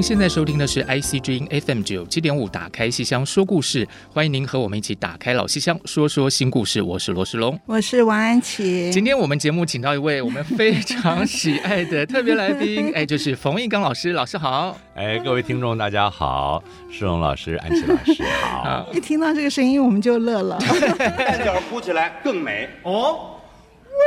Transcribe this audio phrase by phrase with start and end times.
[0.00, 6.80] 您现在收听的是 IC 之音 FM 九七点五，打开戏箱说故事，欢迎您和我们一起打开老戏箱，说说新故事。
[6.80, 8.90] 我是罗世龙，我是王安琪。
[8.90, 14.12] 今天我们节目请到一位我们非常喜爱的特别来宾， 哎，就是冯一刚老师。
[14.12, 18.88] 老师好，哎，各位听众大家好，世龙老师、安琪老师好。
[18.94, 20.58] 一听到这个声音，我们就乐了。
[20.96, 23.36] 蛋饺哭起来更美哦。
[23.84, 24.00] 喂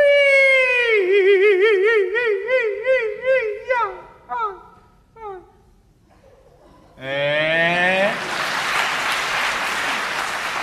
[3.70, 3.78] 呀
[4.30, 4.73] 啊！
[7.02, 8.11] 哎，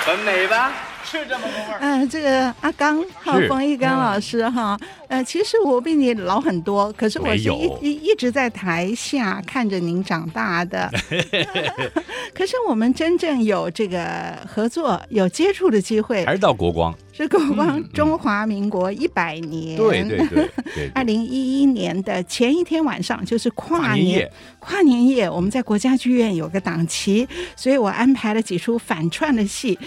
[0.04, 0.72] 很美吧？
[1.10, 1.78] 是这么个味儿。
[1.80, 10.90] 嗯，这个阿刚哈，冯一刚老师哈，呃，其实我比你老很多，可是我是一一一直在台下看着您长大的。
[12.32, 16.94] 可是我们真正有这个合作、有接触的机会，还是到国光。
[17.12, 20.26] 是国光中华民国一百年，对对
[20.74, 29.78] 对， 二零一一年的前一天晚上就是跨年，跨年夜，我们在国家剧院有个档期，所以我安排了几出反串的戏，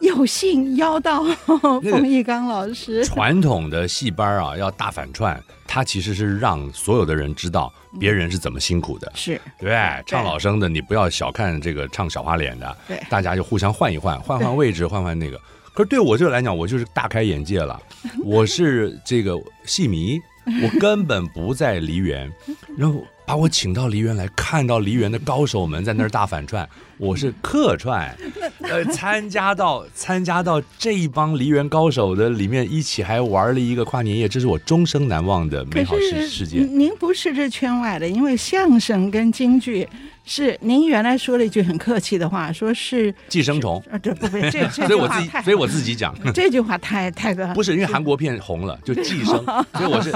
[0.00, 3.04] 有幸邀到 冯玉刚老师。
[3.04, 9.40] 传统的戏班啊，要大反串，他其实是让所有的人知道别人是怎么辛苦的，是。
[9.58, 9.70] 对，
[10.06, 15.40] 唱老生的，你不要小看这个唱小花脸的，对，大家就互相换一换，换换位置，换换那个。
[15.74, 17.80] 可是对我这个来讲，我就是大开眼界了。
[18.24, 19.34] 我是这个
[19.64, 20.20] 戏迷，
[20.62, 22.32] 我根本不在梨园，
[22.76, 26.66] 然后把我请到梨园来看到梨园的高手们在那儿大反串，
[26.96, 28.16] 我是客串，
[28.62, 36.66] 呃，参加到参加到这一帮梨园高手的里面一起还玩了一个跨年夜，这是我终生难忘的美好事事件。
[36.66, 39.86] 您不是这圈外的，因为相声跟京剧。
[40.30, 43.82] 是，您原来说了一句很客气的话，说是寄生虫。
[43.90, 44.38] 啊，对不不？
[44.50, 46.14] 这这 所以我自己，所以我自己讲。
[46.34, 50.12] 这句话太太的不是因为韩国片红了就寄生， 所以我是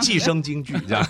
[0.00, 1.06] 寄生京剧这样，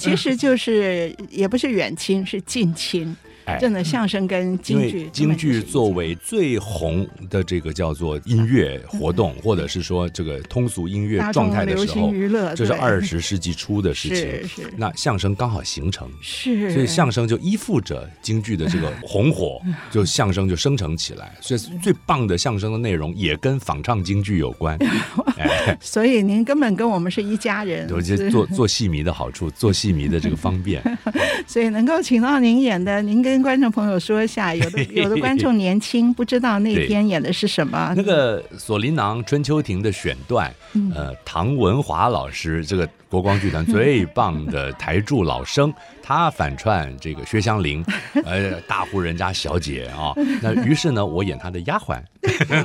[0.00, 3.14] 其实就是也不是远亲，是近亲。
[3.60, 12.12] 真的相声跟京剧，京剧作为最红的这个叫做音乐活动，或者是说这个通俗音乐状态的时候，
[12.54, 14.08] 这是二十世纪初的事
[14.46, 14.64] 情。
[14.76, 16.70] 那相声刚好形成，是。
[16.72, 19.60] 所以相声就依附着京剧的这个红火，
[19.90, 21.34] 就相声就生成起来。
[21.40, 24.78] 所以最棒的相声的内容也跟仿唱京剧有关。
[25.80, 27.88] 所以您根本跟我们是一家人。
[27.92, 30.82] 我觉得做做戏迷的好处，做戏迷的这个方便。
[31.46, 33.31] 所以能够请到您演的，您跟。
[33.32, 37.94] 跟观众朋友说一下，有的 有的观众年轻，不知道那天演的是什么。
[37.96, 40.52] 那个《锁麟囊》春秋亭的选段，
[40.94, 45.70] 呃，唐文华老师，这个国光剧团最棒的台柱老生。
[46.04, 47.84] 他反串这个薛湘灵，
[48.26, 50.12] 呃，大户人家小姐啊，
[50.42, 51.96] 那于是呢，我演他的丫鬟，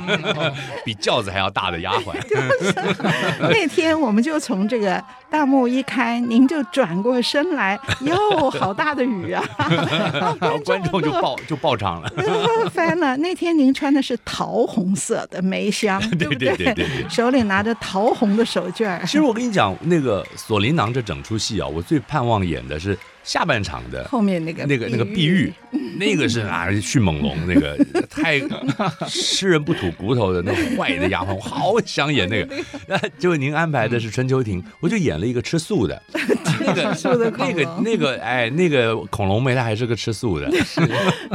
[0.84, 2.12] 比轿子还要大的丫鬟。
[3.38, 9.44] 那天我们就从这个大幕一开，您就转过身来，哟，好大的雨啊！
[10.64, 12.10] 观众就爆就爆场了，
[12.72, 13.16] 翻了。
[13.18, 16.56] 那天您穿的是桃红色的梅香，对不对？
[16.56, 19.00] 对对对，手里拿着桃红的手绢。
[19.02, 22.98] 其实我跟你讲，那个《锁麟囊》这整出戏啊，我最盼望演的是。
[23.28, 25.52] 下半场的后面那个那个那个碧玉，
[26.00, 27.76] 那个是啊，迅猛龙那个
[28.08, 28.40] 太
[29.06, 32.56] 吃人不吐骨头的那种坏的丫鬟，我好想演那个。
[32.88, 36.02] 那就您安排的是春秋亭，我就演了一个吃素的，
[36.60, 40.50] 那个那个那个哎，那个恐龙妹她还是个吃素的。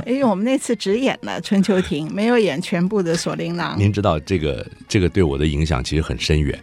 [0.08, 3.76] 因为我们那次只演了春秋亭，没有演全部的锁麟囊。
[3.78, 6.60] 您知道这个这个对我的影响其实很深远，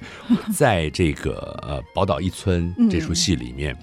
[0.52, 3.76] 在这个呃宝岛一村这出戏里面。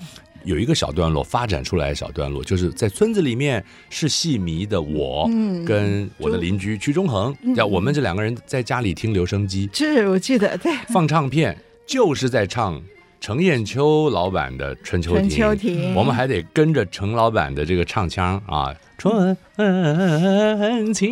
[0.47, 5.29] 有一个小段落发展出来的小段落，就是在村子里面是戏迷的我，
[5.65, 11.55] 跟我的邻居屈中恒，叫我们这两个人在家里听留声机，是我记得对，放唱片
[11.85, 12.81] 就是在唱
[13.19, 19.35] 程砚秋老板的《春秋亭》，春秋亭，我们还得跟着程老板的这个唱腔啊，春
[20.94, 21.07] 秋，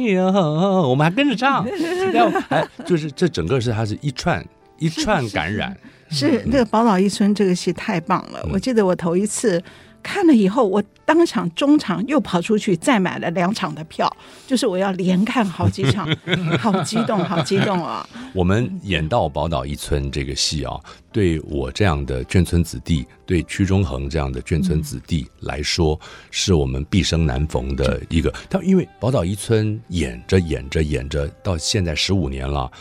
[0.87, 1.67] 我们还跟着唱，
[2.13, 4.41] 要 哎，就是这整个是它是一串
[4.79, 5.75] 一串感染。
[6.10, 9.63] 是那个宝岛一村这个戏太棒了，嗯、我记得我头一次。
[10.07, 14.07] 看了以后，我当场中场又跑出去再买了两场的票，
[14.46, 16.07] 就是我要连看好几场，
[16.62, 18.07] 好激动，好激动啊！
[18.31, 20.80] 我们演到宝岛一村这个戏啊，
[21.12, 26.00] 对我这样的眷村子弟，对屈中恒这样的眷村子弟来说，
[26.30, 28.31] 是我们毕生难逢的一个。
[28.48, 32.72] 他因为宝岛一村演着演着演着，到现在十五年了，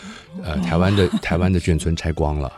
[0.43, 2.53] 呃，台湾的台湾的眷村拆光了，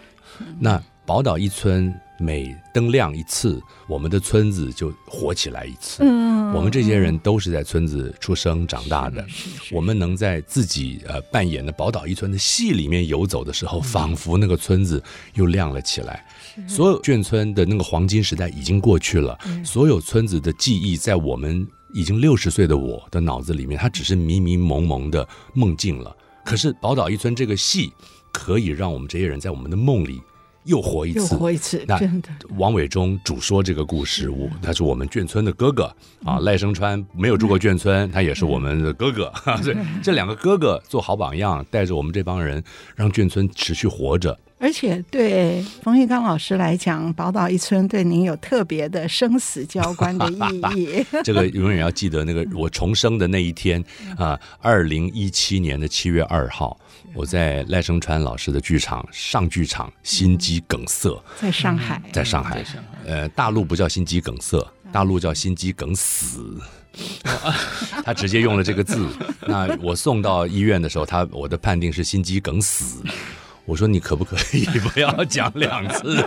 [0.58, 1.94] 那宝岛一村。
[2.18, 6.02] 每灯亮一次，我们的村子就火起来一次。
[6.02, 9.22] 嗯，我们这些人都是在村子出生长大的。
[9.70, 15.02] 我们能在自己呃扮演的宝岛一村的戏里面游走的时候，仿佛那个村子
[15.34, 16.24] 又亮了起来。
[16.66, 26.16] 所有眷村的那个黄金时代已经过去了，所有村子的记忆在我们已经六十岁的我的脑子里面，它只是迷迷蒙蒙的梦境了。
[26.46, 27.92] 可是宝岛一村这个戏，
[28.36, 30.20] 可以让我们这些人在我们的梦里。
[30.64, 32.28] 又活一次，又活一次，真的。
[32.58, 35.84] 王伟忠主说这个故事，我他是我们眷村的哥哥
[36.24, 36.40] 啊。
[36.40, 39.32] 赖声川没有住过眷村，他也是我们的哥哥。
[39.62, 42.60] 所以这两个哥哥做好榜样，带着我们这帮人，
[42.96, 44.36] 让眷村持续活着。
[44.58, 51.06] 而且对冯玉刚老师来讲，宝岛一村对您有特别的生死交关的意义。
[51.22, 53.84] 这个永远要记得那个我重生的那一天
[54.16, 56.78] 啊，二零一七年的七月二号。
[57.14, 62.62] 我在赖声川老师的剧场上剧场心肌梗塞，在上海，在上海，
[63.06, 64.62] 呃，大陆不叫心肌梗塞，
[64.92, 66.60] 大陆叫心肌梗死，
[68.04, 69.06] 他直接用了这个字。
[69.46, 73.02] 那我送到医院的时候，他我的判定是心肌梗死。
[73.66, 76.24] 我说你可不可以 不要讲两次？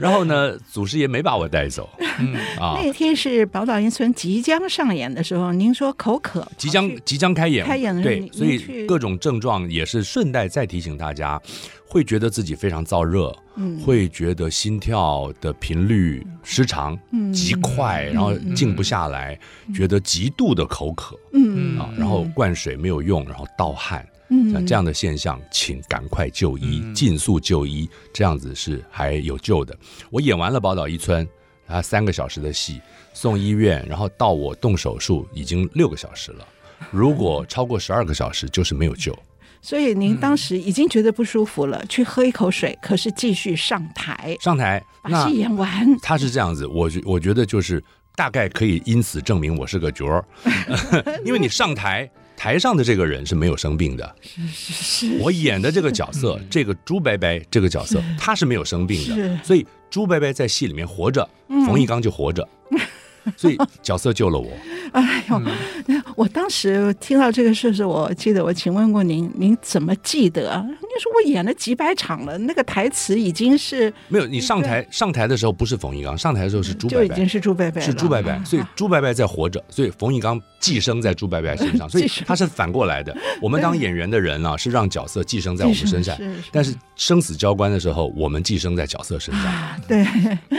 [0.00, 1.88] 然后呢，祖师爷没把我带走。
[2.18, 11.40] 嗯啊，那天是宝岛英村即将上演的时候，您说口渴，即将即将开演，开演的时候对，所以各种症状也是顺带再提醒大家，
[11.86, 19.38] 会觉得自己非常燥热，嗯，会觉得心跳的频率失常，嗯，极快，然后静不下来，
[19.74, 24.06] 觉得极度的口渴，嗯啊，然后灌水没有用，然后盗汗。
[24.50, 29.76] 像这样的现象，请赶快就医，尽速就医，这样子是还有救的。
[30.10, 31.26] 我演完了宝岛一村，
[31.66, 32.80] 啊，三个小时的戏
[33.12, 36.46] 送医院，然后到我动手术已经六个小时了。
[36.90, 39.16] 如果超过十二个小时，就是没有救。
[39.62, 45.98] 所以您当时已经觉得不舒服了，去喝一口水，可是继续上台，上台把戏演完。
[46.00, 47.82] 他是这样子，我觉我觉得就是
[48.14, 50.24] 大概可以因此证明我是个角儿，
[51.24, 52.10] 因为你上台。
[52.36, 55.18] 台上的这个人是没有生病的，是是是。
[55.18, 61.28] 我演的这个角色， 这个朱白白这个角色， 他是没有生病的，所以朱白白在戏里面活着，
[61.66, 62.46] 冯一刚就活着。
[63.36, 64.50] 所以角色救了我。
[64.92, 65.40] 哎呦，
[65.86, 70.64] 那我当时听到这个事时，我记得我请问过您，您怎么记得？
[70.68, 74.26] 你说我演了几百场了，那个台词已经是没有。
[74.26, 78.44] 你上台上台的时候不是冯玉刚，上台的时候是朱白白，就已经是朱伯伯，是朱伯伯。
[78.44, 83.16] 所以朱伯伯在活着，所以冯玉刚寄生在朱伯伯身上，所以他是反过来的。
[83.40, 86.16] 我们当演员的人啊，是让角色寄生在我们身上，
[86.52, 89.80] 但是生死交关的时候，我们寄生在角色身上。
[89.88, 90.06] 对，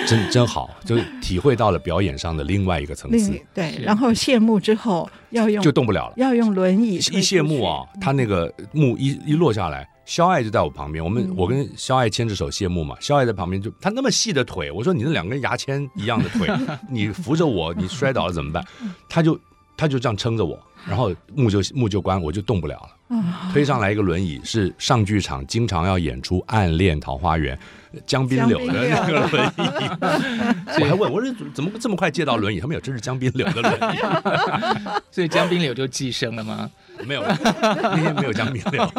[0.06, 2.55] 真真好，就体会到了表演上的另。
[2.56, 6.96] 另外一个层次，对，然后谢幕之后要用就动不了了，要用轮椅。
[6.96, 16.48] 一谢幕啊，他那个幕一一落下来，肖爱就在我旁边，我们我跟肖爱牵着手谢幕嘛，肖爱在旁边就他那么细的腿，我说你那两根牙签一样的腿，
[16.90, 18.66] 你扶着我，你摔倒了怎么办？
[19.10, 19.38] 他就
[19.76, 22.90] 他就这样撑着我，然后幕就幕就关，我就动不了了。
[23.54, 27.56] 推上来一个轮椅，是上剧场经常要演出《暗恋桃花源》。
[28.06, 29.62] 江滨柳的那个轮椅，
[30.82, 32.60] 我还问我说怎么这么快借到轮椅？
[32.62, 34.00] 他们有，这是江滨柳的轮椅，
[35.12, 36.70] 所以江滨柳就寄生了吗？
[37.04, 38.84] 没有，那天没有江滨柳。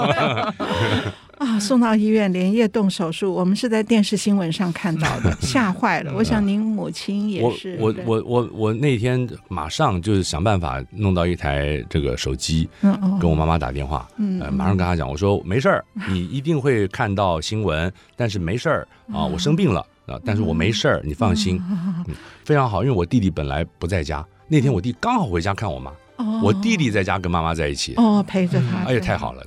[1.38, 6.11] 啊，送到医院连夜动手术，我们是在电视新闻上看到的， 吓坏了。
[6.15, 7.76] 我想您母亲也是。
[7.79, 12.67] 我我我我我那天马上就是想办法弄到一台这个手机，
[13.21, 22.15] 跟我妈妈打电话，嗯，马上跟她讲，我说没事儿，你一定会看到新闻，但是没事儿啊，我生病了啊，但是我没事儿，你放心，嗯，
[22.47, 25.93] 非常好，因为我弟弟本来不在家，那天我弟刚好回家看我妈，
[26.42, 29.42] 我弟弟在家跟妈妈在一起，哦，陪着他，哎呀，太好了。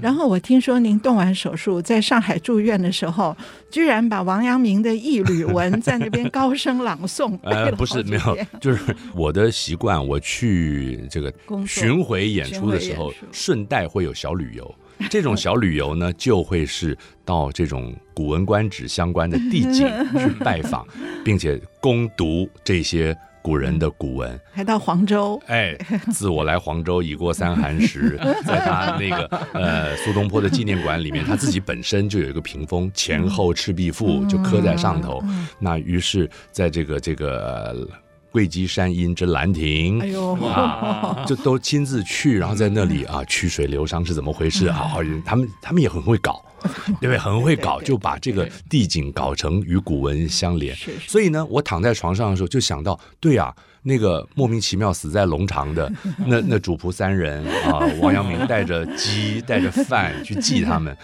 [0.00, 3.34] 然后我听说您动完手术在上海住院的时候，
[3.70, 7.38] 居然把王阳明的《一吕文》在那边高声朗诵。
[7.44, 11.32] 呃，不是 没有，就是我的习惯，我去这个
[11.64, 14.74] 巡回演出的时候，顺带会有小旅游。
[15.10, 20.86] 这种小旅游呢，就会是到这种《古文观止》相关的地景去拜访，
[21.24, 25.38] 并且攻读这些古人的古文，还到黄州。
[25.48, 25.76] 哎，
[26.10, 35.22] 自我来黄州，已过三寒时， 在他那个呃苏东坡的纪念馆里面，他自己本身就有一个屏风，前后赤壁赋就刻在上头。
[35.58, 37.86] 那于是在这个这个。
[38.34, 44.72] 会稽山阴之兰亭，哎呦，啊， 就都亲自去，然后在那里啊，曲水流觞是怎么回事？
[44.72, 46.44] 好好，他们他们也很会搞，
[47.00, 47.18] 对不对？
[47.18, 50.74] 很会搞，就把这个地景搞成与古文相连。
[51.06, 53.54] 所以呢，我躺在床上的时候就想到，对啊。
[53.86, 55.92] 那个莫名其妙死在龙场的
[56.26, 60.96] 那那主仆三人啊，王阳明带着鸡 带着饭去祭他们，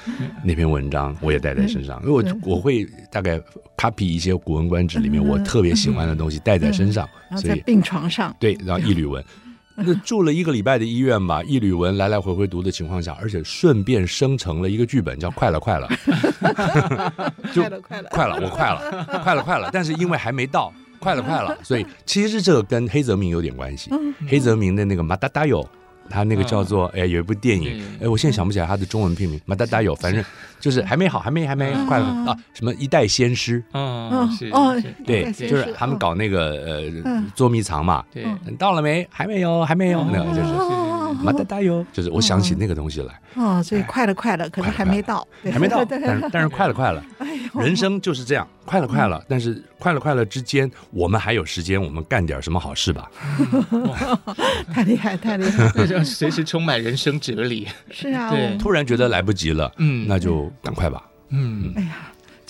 [0.43, 2.11] 那篇文章我也带在身上，因为
[2.43, 3.39] 我我会大概
[3.77, 9.23] copy 一些《古文观止》里面我特别喜欢的东西带在身上，所以在病床上对，然后一缕文，
[9.87, 15.89] 那住了一个礼拜的医院吧，一缕文来来回回读的情况下，而且顺便生成了一个剧本叫《快了快了》
[17.53, 20.73] 就快了快了快了我快了快了快了，但是因为还没到。
[21.01, 21.57] 快了，快了！
[21.63, 23.91] 所以其实这个跟黑泽明有点关系。
[24.29, 25.63] 黑泽明的那个《马达达有》，
[26.11, 29.41] 他那个叫做哎，有一部电影，哎，我现在想不起来他的中文片名。
[29.47, 30.23] 马达达有，反正
[30.59, 32.37] 就是还没好，还没还没快了啊！
[32.53, 33.63] 什么一代先师？
[33.73, 38.05] 嗯哦，对，就是他们搞那个呃捉迷藏嘛。
[38.13, 38.27] 对，
[38.59, 39.07] 到了没？
[39.11, 40.05] 还没有，还没有。
[40.11, 40.55] 那个就是
[41.23, 43.21] 马达达哟，就是我想起那个东西来。
[43.35, 47.05] 哦，所以快了，快了，可是还没到，还没到， 但是但是快了，快了。
[47.55, 53.11] 人生就是这样，快了快了，但是快了快了之间，我们还有时间，我们干点什么好事吧？
[54.73, 55.69] 太厉害，太厉害，
[56.05, 57.67] 随时充满人生哲理。
[57.91, 61.03] 是啊，对，突然觉得来不及了，嗯，那就赶快吧。
[61.31, 61.97] 嗯，哎呀。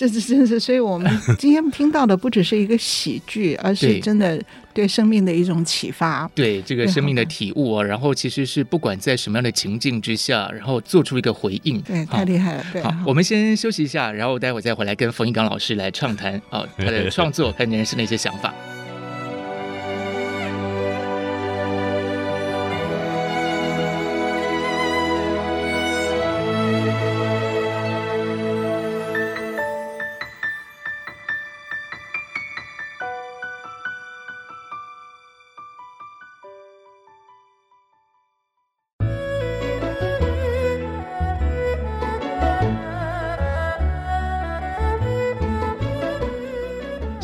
[0.01, 4.43] 这是真是，所以我们 今天听到的不只是一个喜剧，而是真的
[4.73, 6.27] 对生命的一种启发。
[6.35, 11.79] 对这个生命的体悟啊，然后其实是不管在什么样的情境之下，然后做出一个回应。
[11.83, 12.65] 对，太厉害了。
[12.73, 18.55] 对，好，我们先休息一下，然后待会再回来跟冯一刚老师来畅谈啊他的 创作和人生的一些想法。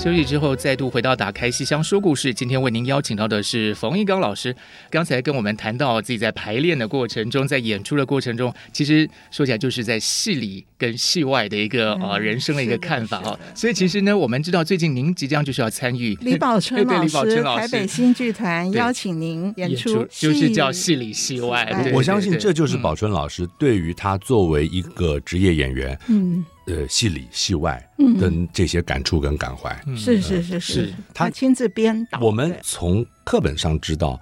[0.06, 2.32] 休息之后，再度回到打开戏箱说故事。
[2.32, 4.54] 今天为您邀请到的是冯一刚老师。
[4.88, 13.36] 刚才跟我们谈到自己在排练的过程中，在演出的过程中，其实说起来就是在戏里跟戏外的一个啊、呃、人生的一个看法哈。
[13.52, 21.68] 所以其实呢，我们知道最近您即将就是要参与李宝春 老师台北新剧团邀请您演出，就是叫戏里戏外。
[21.92, 26.44] 我相信这就是宝春老师对于他作为一个职业演员，嗯。
[26.66, 27.80] 呃，戏里戏外
[28.18, 32.18] 的这些感触跟感怀，是是是是，他亲自编导。
[32.20, 34.20] 我们从课本上知道，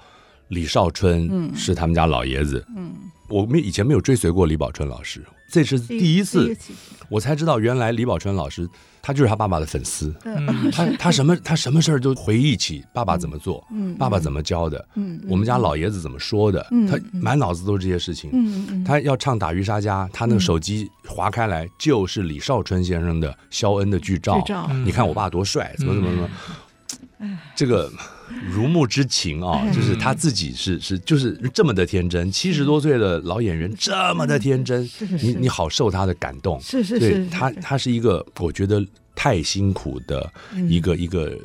[0.49, 2.63] 李少春是他们家老爷子。
[2.77, 2.93] 嗯，
[3.31, 6.55] 我们以前没有追随过李宝春老师，这是第一次，
[7.09, 8.69] 我才知道原来李宝春老师。
[9.07, 18.31] 他就是他爸爸的粉丝，嗯、 他他什么他什么事儿都回忆起爸爸怎么做，嗯、爸爸怎么教的，嗯、我们家老爷子怎么说的，嗯、他满脑子都是这些事情。
[18.33, 24.43] 嗯、他要唱《打渔杀家》，他那个手机划开来就是李少春先生的肖恩的剧照。
[24.87, 26.31] 你看我爸多帅，怎么怎么怎么，
[27.19, 27.93] 嗯、这个
[28.51, 34.89] 如沐之情啊，就是他自己是是就是这么的天真，七十多岁的老演员这么的天真，
[35.23, 36.61] 你你好受他的感动。
[36.61, 38.85] 是是是，对他他是一个我觉得。
[39.17, 40.29] 太辛苦的
[40.69, 41.39] 一个一个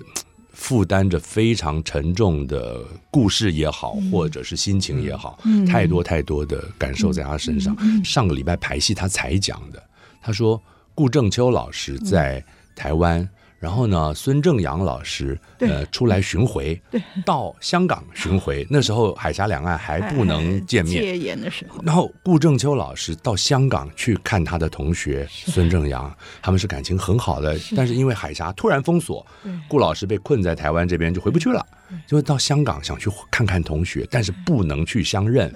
[0.54, 7.78] 负担着非常沉重的故事也好，或者是心情也好，太多太多的感受在他身上。
[8.04, 9.82] 上个礼拜排戏他才讲的，
[10.20, 10.60] 他说
[10.96, 12.44] 顾正秋老师在
[12.76, 13.30] 台湾。
[13.60, 16.82] 然后呢，孙正阳老师呃出来巡回，
[17.26, 21.04] 到香港巡回，那时候海峡两岸还不能见面。
[21.04, 21.82] 戒严的时候。
[21.84, 26.10] 然后顾正秋老师到香港去看他的同学孙正阳，
[26.42, 29.26] 他们是感情很好的，但是因为海峡突然封锁，
[29.68, 31.66] 顾老师被困在台湾这边就回不去了。
[32.08, 35.54] 就到香港想去看看同学，但是不能去相认。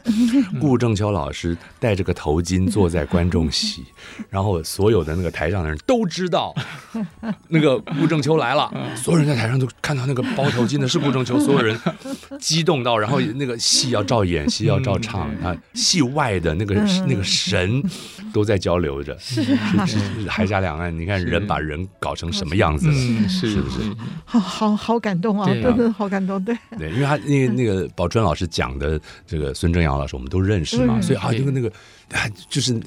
[0.60, 3.86] 顾正秋老师戴着个头巾坐在观众席，
[4.30, 6.54] 然后所有的那个台上的人都知道，
[7.48, 8.72] 那个顾正秋来了。
[8.96, 11.78] 所有人在台上都看到那个包头巾的是顾正秋，所有人
[12.40, 16.76] 激动到，然后那个戏要照演，戏要照唱啊，戏外的那个
[17.08, 17.84] 那个神
[18.34, 19.18] 都在交流着。
[19.20, 22.94] 是是海峡两岸，你看人把人搞成什么样子了？
[23.30, 23.80] 是不是？
[24.26, 25.46] 好好好感动啊！
[25.46, 26.58] 真 的好感都对。
[26.78, 31.72] 对，因为他那个那个宝春老师讲的这个孙正阳老师，我们都认识嘛，所以啊，就跟那个。
[32.48, 32.80] 就是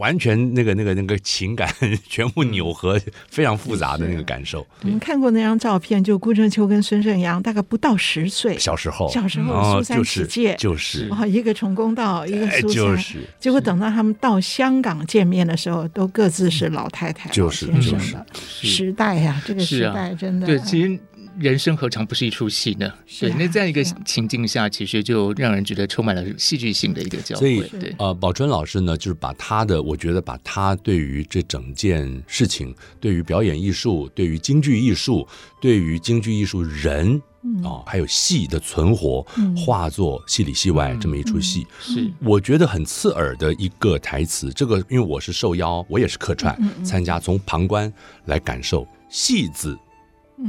[0.00, 1.72] 完全那个那个那个情感
[2.08, 4.66] 全部扭合，非常复杂的那个感受。
[4.82, 11.08] 我们看过那张照片，就顾正秋跟孙正阳大概不到十岁，小时候，小时候苏三起解，就是。
[11.12, 13.04] 哦，一个从公道，一个苏三，
[13.38, 18.16] 结果等到他们到香港见面的时候，都各自是老太太、就是就是。
[18.42, 20.48] 时代呀，这个时代真的。
[20.48, 20.98] 对，其实。
[21.38, 22.92] 人生何尝不是一出戏呢？
[23.20, 27.40] 对，那这样一个情境下，其实就让人觉得充满了戏剧性的一个交汇。
[27.40, 35.26] 所以，对，呃，宝春老师呢，就是把他的，我觉得把他对于这整件事情，对于表演艺术，对于京剧艺术，
[35.60, 37.20] 对于京剧艺术人
[37.62, 39.26] 啊，还有戏的存活，
[39.56, 44.50] 化作戏里戏外这么一出戏，是我觉得很刺耳的一个台词。
[44.52, 47.92] 这个，因为我是受邀，我也是客串参加，从旁观
[48.26, 49.76] 来感受“戏子”。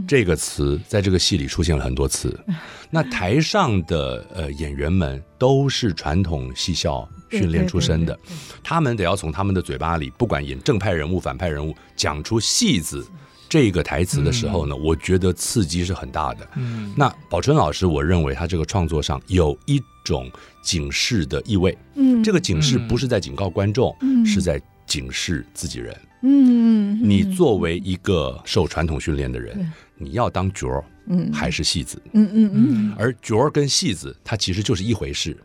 [0.08, 2.38] 这个词在这个戏里出现了很多次。
[2.89, 8.18] 那台上的呃演员们都是传统戏校训练出身的，
[8.63, 13.06] 他们得要从他们的嘴巴里，不管演正派人物、反派人物，讲出“戏子”
[13.50, 16.48] 这个台词的时候呢，我觉得刺激是很大的。
[16.96, 20.30] 那宝春老师，我认为他这个创作上有一种
[20.63, 21.77] 警示的意味。
[21.96, 25.96] 嗯，这个警示不是在警告观众，是在警示自己人。
[26.27, 32.01] 嗯，你作为一个受传统训练的人，你要当角儿，嗯，还是戏子？
[32.13, 32.96] 嗯嗯嗯。
[32.98, 35.38] 而角儿跟戏子，它其实就是一回事。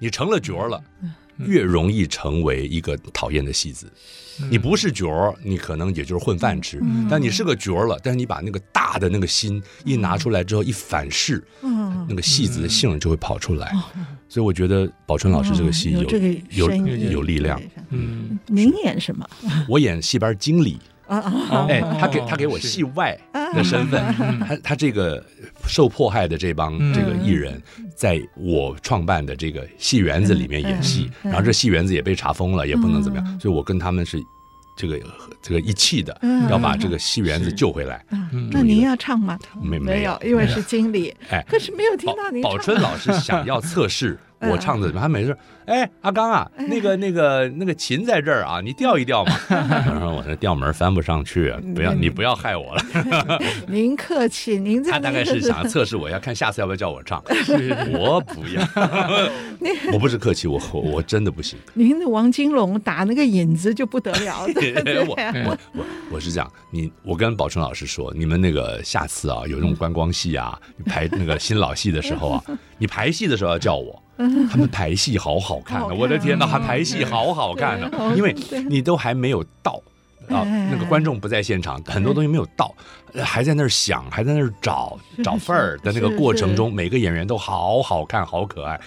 [0.00, 0.82] 你成了角儿了，
[1.38, 3.86] 越容易成为一个讨厌的戏子。
[4.50, 6.82] 你不是角儿，你可能也就是混饭吃。
[7.08, 13.72] 但你是个角儿了，但是你把那个大的那个心一拿出来之后，一反噬，嗯，那个戏子的性就会跑出来。
[14.34, 16.02] 所以我觉得宝春老师这个戏有
[16.50, 16.68] 有
[17.12, 17.62] 有力量。
[17.90, 19.24] 嗯，您演什么？
[19.70, 20.76] 我演戏班经理。
[21.06, 23.16] 啊啊哎，他给他给我戏外
[23.54, 24.02] 的身份。
[24.40, 25.24] 他他这个
[25.68, 27.62] 受迫害的这帮这个艺人，
[27.94, 33.40] 在我创办的这个戏园子里面演戏，然后这戏园子也被查封了，也不能怎么样。
[33.40, 34.18] 所以我跟他们是
[34.76, 35.00] 这个
[35.40, 36.18] 这个一气的，
[36.50, 38.04] 要把这个戏园子救回来。
[38.50, 39.38] 那您要唱吗？
[39.62, 41.14] 没没有，因为是经理。
[41.30, 42.42] 哎，可是没有听到您。
[42.42, 44.18] 宝春老师想要测试。
[44.40, 45.00] 我唱的怎么？
[45.00, 45.36] 他没事。
[45.66, 49.32] 哎，阿刚啊，那个、那个、那个琴在这儿啊，你调一调嘛。
[49.48, 52.82] 然后我这调门翻不上去，不要你不要害我了。
[53.66, 57.22] 您客气，您这他大概是想要测试我，要看下次要不要叫我唱。
[57.98, 58.62] 我不要，
[59.94, 61.58] 我不是客气，我我真的不行。
[61.72, 64.44] 您的王金龙打那个引子就不得了。
[65.06, 65.16] 我
[65.46, 72.44] 我我我是这样，你我跟宝春老师说，你们那个下次啊，有这种观光戏啊，排那个新老戏的时候啊，
[72.76, 73.98] 你排戏的时候要叫我。
[74.50, 78.34] 他们排戏好好看的，我的天哪，还排戏好好看的，因为
[78.68, 79.80] 你都还没有到
[80.28, 82.74] 啊，那个观众不在现场，很多东西没有到。
[83.22, 88.80] 还在那儿想，还在那儿找找份儿的那个过程中，每个演员都好好看，好可爱，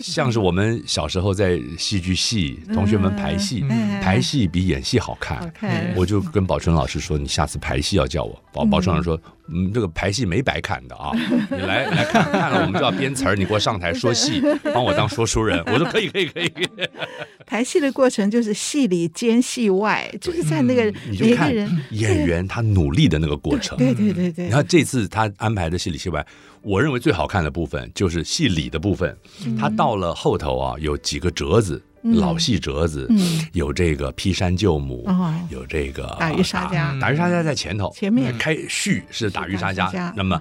[0.00, 3.64] 像是我们小时候在戏剧系同学们排戏，
[4.00, 5.52] 排戏比演戏好看。
[5.96, 9.20] 我就跟宝春老师说：“你下次排戏要叫我。”宝宝春老师说
[9.52, 11.10] ：“嗯，这个排戏没白看的啊，
[11.50, 14.40] 你来来看看了，我们就要编词儿，你给我上台说戏，
[14.72, 16.52] 帮我当说书人。”我说：“可以，可以，可以。
[17.44, 21.54] ”排戏的过程就是戏里兼戏外，就是在那个你就看
[21.90, 23.78] 演员他努力的那个过程。
[23.78, 26.24] 对对对对，然后这次他安排的戏里戏外，
[26.62, 29.16] 我认为最好看的部分就是戏里的部分。
[29.58, 33.08] 他到了后头啊，有几个折子，老戏折子，
[33.52, 35.08] 有这个劈山救母，
[35.48, 38.36] 有这个打鱼杀家，打鱼杀家在前头，前面。
[38.36, 40.12] 开序是打鱼杀家。
[40.14, 40.38] 那么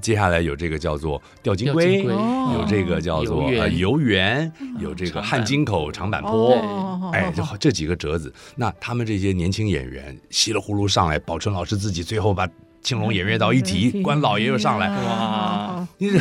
[0.00, 7.10] 接下来有这个叫做吊金龟，有这个叫做游园，有这个汉津口长坂坡。
[7.12, 12.46] 哎，就这几个折子，那他们这些年轻演员稀里糊涂上来，宝春老师自己最后把
[12.82, 16.18] 青龙偃月刀一提，关老爷又上来，哇，你这，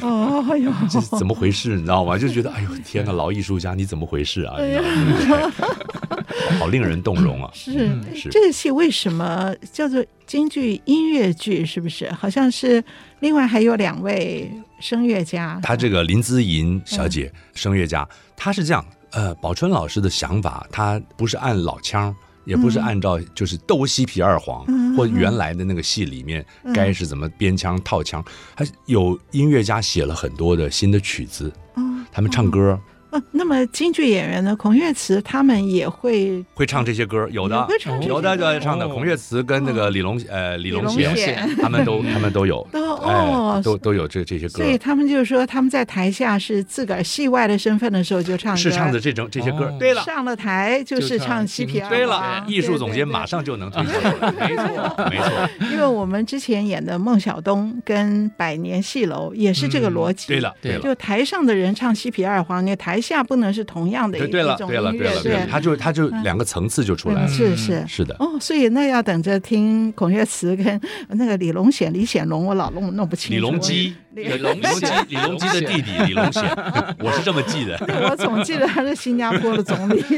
[0.00, 1.76] 哎呦， 这怎么回事？
[1.76, 2.18] 你知道吗？
[2.18, 4.56] 就觉得，哎呦 天哪，老艺术家你怎么回事啊？
[6.58, 7.50] 好令人动容啊！
[7.54, 7.72] 是
[8.14, 11.64] 是，这个戏为什么叫做京剧音乐剧？
[11.64, 12.10] 是不是？
[12.12, 12.82] 好像是
[13.20, 18.06] 另外还有两位声乐家，他这个林姿吟小姐声乐家，
[18.36, 18.84] 她是这样。
[19.12, 22.14] 呃，宝春老师的想法，他不是按老腔，
[22.46, 32.80] 也不是按照就是斗西皮二黄、嗯、或原来的那个戏里面该是怎么编腔套腔，还有音乐家写了很多的新的曲子，嗯、他们唱歌，
[33.16, 34.54] 哦，那么京剧演员呢？
[34.56, 37.66] 孔岳慈他们也会会唱这些歌，有的
[38.06, 38.86] 有的就爱唱的。
[38.88, 44.58] 孔岳慈跟那个李龙呃李龙贤，他们都 他们都有都哦都都有这这些歌。
[44.58, 49.74] 所以他们就是说他们在台下是自个儿戏外的身份的时候就唱，是唱的这种这些歌。
[49.78, 51.88] 对了，上了台就是唱西皮二。
[51.88, 54.32] 对了，艺术总监马上就能推出来。
[54.48, 60.28] 没错没错， 因为我们之前演的孟小冬跟百年戏楼也是这个逻辑。
[60.28, 64.42] 对了对了，就台上的人唱西皮二黄，你台下不能是同样的一种音乐。
[64.42, 67.28] 对了对了对了，对，他就他就两个层次就出来了。
[67.28, 68.16] 是是是的。
[68.18, 73.34] 哦，所以那要等着听孔雀词跟那个李龙显、李显龙，我老弄弄不清楚。
[73.34, 76.42] 李隆基，李隆基，李隆基的弟弟李隆贤，
[77.00, 77.78] 我是这么记的。
[78.08, 80.02] 我总记得他是新加坡的总理。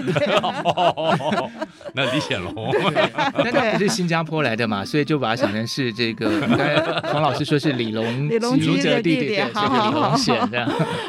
[1.95, 2.73] 那李显龙，
[3.39, 6.31] 那他不是新加坡来的嘛，所以就把他想成是这个。
[7.13, 10.17] 黄老师说是李隆李隆基的弟弟，好好好，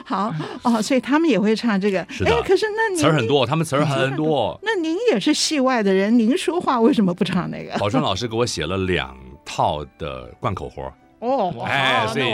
[0.06, 2.00] 好哦，所以他们也会唱这个。
[2.00, 4.60] 哎，可是那你词儿很多，他们词儿很多。
[4.64, 7.78] 那您也是戏外的人，您说话为什么不唱那个？
[7.78, 10.92] 宝春老师给我写了两套的贯口活。
[11.20, 12.26] 哦，哎，所以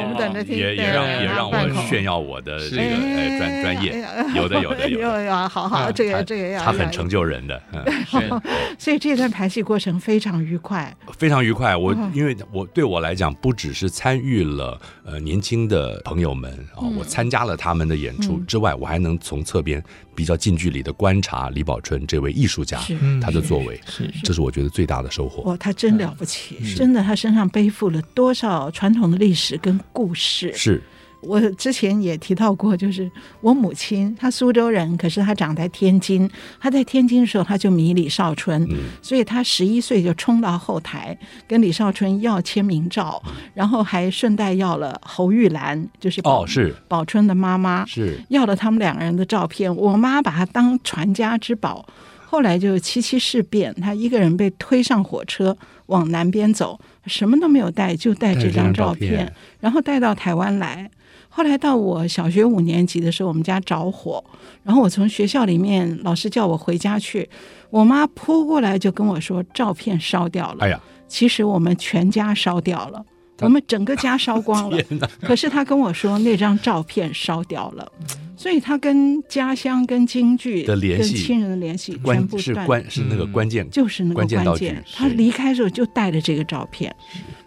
[0.57, 8.41] 也也让也让我炫耀我的这个呃专专业，有的有的 有有，好好，这个这个要，他很成就人的，嗯，
[8.77, 11.75] 所以这段排戏过程非常愉快，非常愉快。
[11.75, 19.83] 我因为我对我来讲，不只是参与了呃年轻的朋友们啊，我参加了他们的演出之外，我还能从侧边
[20.15, 22.79] 比较近距离的观察李宝春这位艺术家
[23.21, 25.43] 他的作为，是这是我觉得最大的收获。
[25.43, 30.51] 哇，他真了不起，真的，他身上背负了多少传统的历史跟故事。
[30.55, 30.81] 是
[31.21, 33.09] 我之前也提到过，就是
[33.41, 36.29] 我母亲，她苏州人，可是她长在天津。
[36.59, 49.75] 她在天津的时候，她就迷李少春，嗯、所以她十一岁就冲到后台跟李少春要签名照，嗯、然后还顺带要了侯玉兰，就是哦是宝春的妈妈，是要了他们两个人的照片。
[49.75, 51.85] 我妈把她当传家之宝。
[52.27, 56.77] 后来就七七事变，她一个人被推上火车往南边走。
[57.05, 60.89] 什么都没有带，就带这张照片，然后带到台湾来。
[61.35, 64.23] 后来到我小学五年级的时候，我们家着火，
[64.63, 67.29] 然后我从学校里面，老师叫我回家去，
[67.69, 70.59] 我妈扑过来就跟我说，照片烧掉了。
[70.61, 73.03] 哎呀，其实我们全家烧掉了，
[73.41, 74.77] 我们整个家烧光了。
[75.19, 77.91] 可是他跟我说那张照片烧掉了。
[78.37, 84.43] 所以他跟家乡、跟京剧的联系、跟亲人的联系全部断，是关是那个关键，就是那个关键。
[84.43, 86.93] 关键他离开的时候就带着这个照片。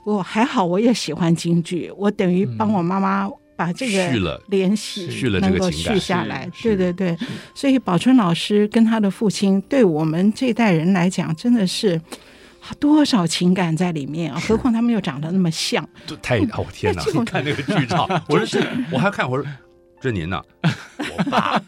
[0.05, 5.09] 我还好，我也喜欢京剧，我等于帮我妈妈把这个联系
[5.41, 6.49] 能够续下来。
[6.63, 7.19] 对对对，
[7.57, 12.01] 所以宝春老师跟他的父亲，对我们这代人来讲，真的是
[12.79, 14.39] 多少情感在里面啊！
[14.39, 15.87] 何况他们又长得那么像，
[16.23, 17.03] 太哦天哪！
[17.13, 19.45] 你看那个剧照， 我说我还看我说。
[20.01, 20.41] 这您呢？
[20.99, 21.61] 我爸，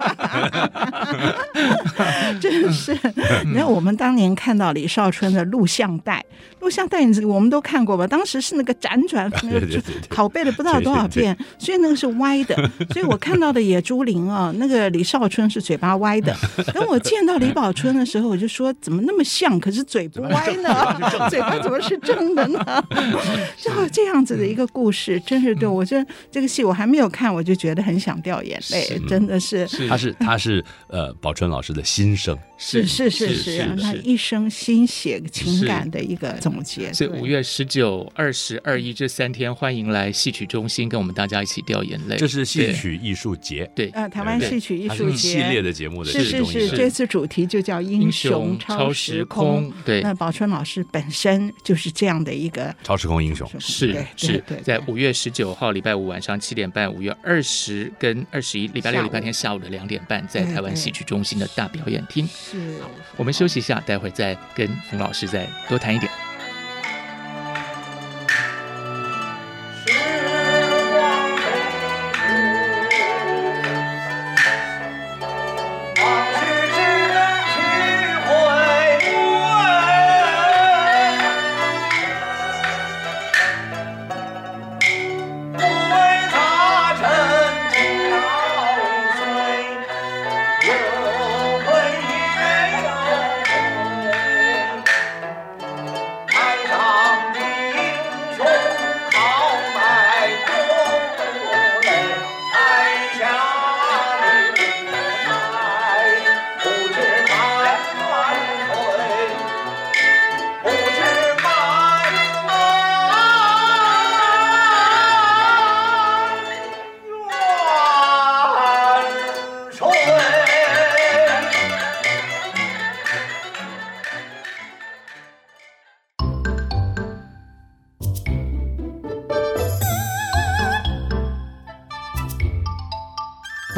[2.40, 2.96] 真是。
[3.44, 6.24] 你看，我们当年看到李少春的录像带，
[6.60, 8.06] 录像带你我们都看过吧？
[8.06, 9.60] 当时是那个辗转，那个
[10.08, 12.56] 拷贝了不知道多少遍， 所以那个是歪的。
[12.92, 16.36] 所以我看到的野猪林啊，那个李少春是嘴巴歪的。
[16.72, 21.28] 等我见到李宝春的时候，我就说怎么那么像，可是嘴不歪呢？
[21.28, 22.84] 嘴巴怎么是正的呢？
[23.58, 28.20] 就这样子的一个故事，真是对我这这个戏我还没有看，我就觉得很想。
[28.20, 36.92] 掉眼泪，真的是，他是他是呃，宝春老师的心声，是是是是，他一生心血情感的一个总结。
[36.92, 42.16] 所以五月十九、二十二一这三天，欢迎来戏曲中心跟我们大家一起掉眼泪。
[42.16, 45.16] 这是戏曲艺术节，对，呃，台湾戏曲艺术节。
[45.16, 49.72] 系列的节目的是是是，这次主题就叫英雄超时空。
[49.86, 58.10] 对，那宝春老师本身就是这样的一个超时空英雄，是是，在五月十九号礼拜五晚上七点半，五月二十跟。
[58.10, 62.26] 跟二十一礼拜六、礼拜天下午的两点半，在台湾戏曲中心的大表演厅。
[62.28, 62.80] 是，
[63.16, 66.29] 我们休息一下，待会再跟冯老师再多谈一点。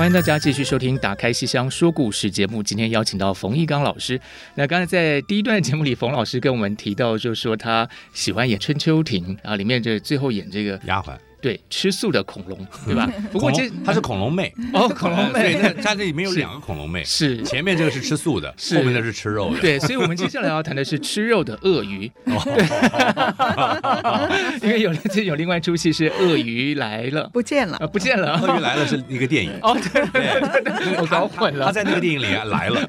[0.02, 2.60] 欢迎大家继续收听《打开西厢说故事》节目。
[2.60, 4.20] 今天邀请到冯一刚老师。
[4.56, 11.16] 那刚才在第一段节目里，冯老师跟我们提到，就是说他喜欢演春秋亭，啊里面这最后演这个丫鬟。
[11.42, 13.11] 对，吃素的恐龙，对吧？
[13.33, 15.55] 不过这它是恐龙妹哦，恐龙妹。
[15.55, 19.61] 对，它这里面有两个恐龙妹，是前面这个是吃素的，后面的是吃肉的。
[19.61, 22.09] 对，所以我们接下来要谈的是吃肉的鳄鱼。
[24.62, 28.38] 因为有这有另外一出戏是鳄鱼来了，不见了，不见了。
[28.40, 31.66] 鳄鱼来了是一个电影哦，对对对，我搞混了。
[31.66, 32.88] 他在那个电影里来了，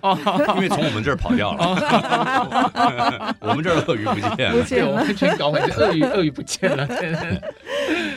[0.56, 3.36] 因为从我们这儿跑掉了。
[3.40, 6.88] 我们这儿鳄鱼不见了，不见了，完全搞混，鳄鱼鳄鱼不见了。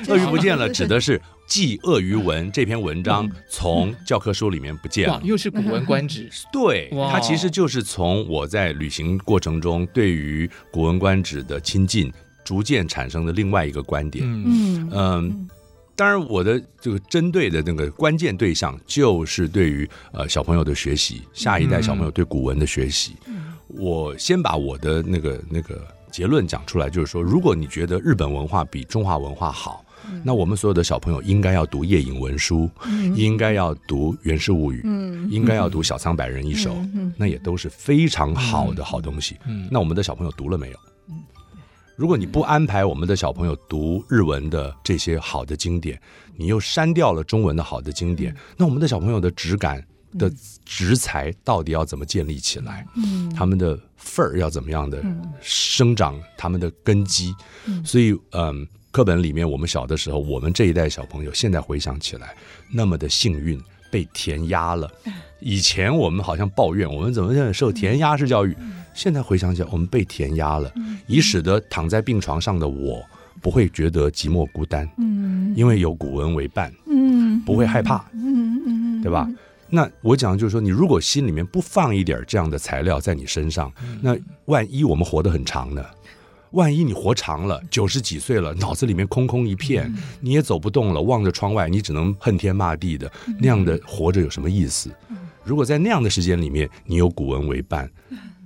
[0.09, 5.21] 鳄鱼不见了，指的 是《记鳄鱼文》这篇文章从教科书里面不见了。
[5.25, 12.13] 又是《古文观止 》。对，它其实就是从我在旅行过程中对于《古文观止》的亲近，
[12.45, 14.25] 逐渐产生的另外一个观点。
[14.27, 15.49] 嗯嗯，
[15.95, 23.15] 当然我的这个针对的那个关键对象就是对于呃小朋友的学习，下一代小朋友对古文的学习。
[23.69, 29.85] 我先把我的那个那个结论讲出来，就是说，如果你觉得日本文化比中华文化好。
[30.25, 39.37] 那我们所有的小朋友应该要读夜影文书，嗯、应该要读《源氏物语》，嗯，应该要读《小苍百人一首》，嗯，那也都是非常好的好东西。
[39.47, 40.77] 嗯，那我们的小朋友读了没有？
[41.97, 45.99] 如果你不安排我们的小朋友读日文的这些好的经典，
[46.37, 49.83] 你又删掉了中文的好的经典，那我们的小朋友的质感
[50.19, 50.31] 的
[50.65, 52.87] 植材到底要怎么建立起来？
[52.97, 55.03] 嗯，他们的份儿要怎么样的
[55.41, 56.21] 生长？
[56.37, 57.35] 他们的根基？
[57.83, 58.67] 所以，嗯。
[58.97, 62.35] 课本里面，我们小的时候，我们这一代小朋友，现在回想起来，
[62.73, 64.91] 那么的幸运被填鸭了。
[65.39, 68.57] 以前我们好像抱怨，我们怎么现在受填鸭式教育？
[68.95, 70.73] 现在回想起来，我们被填鸭了，
[71.07, 73.05] 以使得躺在病床上的我
[73.43, 74.89] 不会觉得寂寞孤单。
[75.55, 76.73] 因为有古文为伴，
[77.45, 78.03] 不会害怕，
[79.03, 79.29] 对吧？
[79.69, 85.85] 那我讲的就是说，你如果心里面不放一点这样的材料在你身上，那万一我们活得很长呢？
[86.53, 94.91] 万一你活长了，九十几岁了，脑子里面空空一片，你也走不动了，望着窗外，你只能恨天骂地的，那样的活着有什么意思？
[95.45, 97.91] 如果在那样的时间里面，你有古文为伴。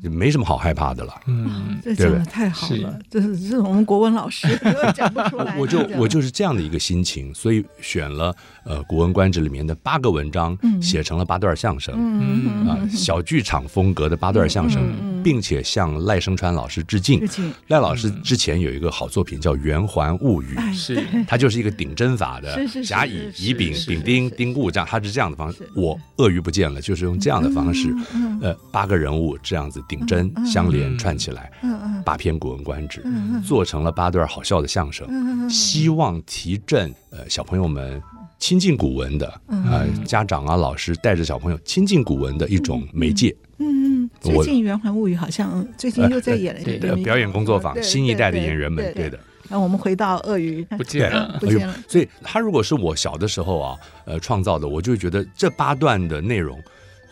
[0.09, 3.37] 没什么好害怕的了，嗯，这讲的太好了，这是。
[3.39, 4.47] 这是我们国文老师
[4.95, 5.57] 讲不出来。
[5.59, 8.35] 我就我就是这样的一个心情，所以选了
[8.65, 14.83] 呃《古文观止》里面的八个文章，写成了八段相声，嗯啊，小剧场风格的八段相声，
[15.23, 17.21] 并且向赖声川老师致敬。
[17.69, 25.69] 赖老师之前有一个好作品叫《圆环物语》，是，他就是一个顶针法的，甲乙乙丙丙丁丁戊这样，他是这样的方式。
[25.75, 27.95] 我鳄鱼不见了，就是用这样的方式，
[28.41, 29.83] 呃，八个人物这样子。
[29.91, 31.51] 顶针相连串起来，
[32.05, 33.03] 八篇《古文观止》
[33.43, 38.01] 做成了八段好笑的相声，希望提振呃小朋友们
[38.39, 43.35] 亲近古文的呃家长啊老师带着小朋友亲近古文的一种媒介。
[43.59, 49.19] 嗯，嗯最近《圆环物语》好像最近又在演了一个表演工作坊，新一代的演员们，对的。
[49.49, 51.75] 那我们回到鳄鱼，不见了，不见了。
[51.89, 56.57] 所以他如果是我小的时候啊，呃创造的，我就会觉得这八段的内容。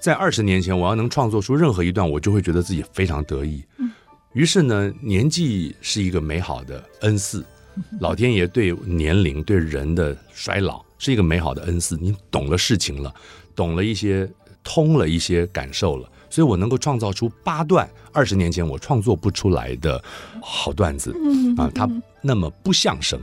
[0.00, 3.62] 在二十年前，我要能创作出任何一段，我就会觉得自己非常得意。
[4.32, 7.44] 于是呢，年纪是一个美好的恩赐，
[8.00, 11.96] 老天爷对年龄、对人的衰老是一个美好的恩赐。
[12.00, 13.12] 你懂了事情了，
[13.56, 14.30] 懂了一些，
[14.62, 20.02] 通了一些感受了，所以我能够创造出八段二十年前我创作不出来的
[20.40, 21.12] 好段子。
[21.56, 21.88] 啊，它
[22.22, 23.20] 那么不像声。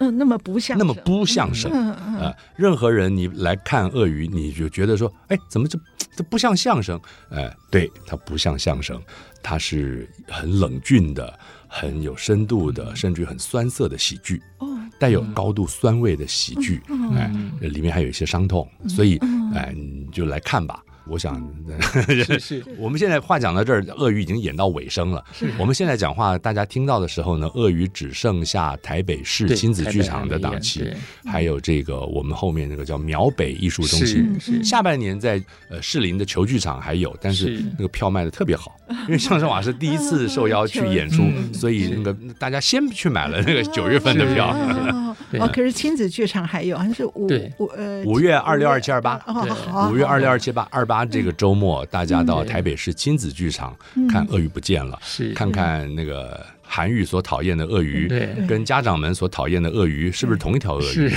[0.00, 1.70] 嗯，那么不像，那么不像声。
[1.72, 5.78] 嗯嗯、呃，任何人你来看鳄鱼，你就觉得说，哎，怎么这
[6.16, 6.98] 这不像相声？
[7.30, 9.00] 哎、呃，对，它不像相声，
[9.42, 14.42] 它是很冷峻的、很有深度的，甚至于很酸涩的喜剧，
[14.98, 16.80] 带有高度酸味的喜剧。
[17.14, 19.18] 哎、呃，里面还有一些伤痛，所以，
[19.54, 20.82] 哎、呃，你就来看吧。
[21.10, 21.34] 我想，
[22.06, 25.22] 是是，我们现在话讲到这儿，鳄鱼已经演到尾声了。
[25.32, 25.50] 是。
[25.58, 30.88] 我们现在讲话，大家听到的时候呢，鳄鱼只剩下台北市亲子剧场的档期，
[31.24, 34.38] 还有这个我们后面那个叫苗北艺术中心。
[34.62, 44.56] 下半年在呃士林的球剧场还有，但是那个票卖的特别好，因为相声瓦是第一次受邀去演出，所以那个大家先去买了那个九月份的票。
[45.38, 49.20] 哦，可是亲子剧场还有，好像是五五呃五月二六二七二八，
[49.90, 53.76] 五月二六二七八二八这个周末，大家到台北市亲子剧场
[54.08, 56.44] 看《鳄鱼不见了》，是看看那个。
[56.72, 61.08] 韩愈所讨厌的鳄鱼，对，跟家长们所讨厌的鳄鱼，是不是同一条鳄鱼？
[61.08, 61.12] 是。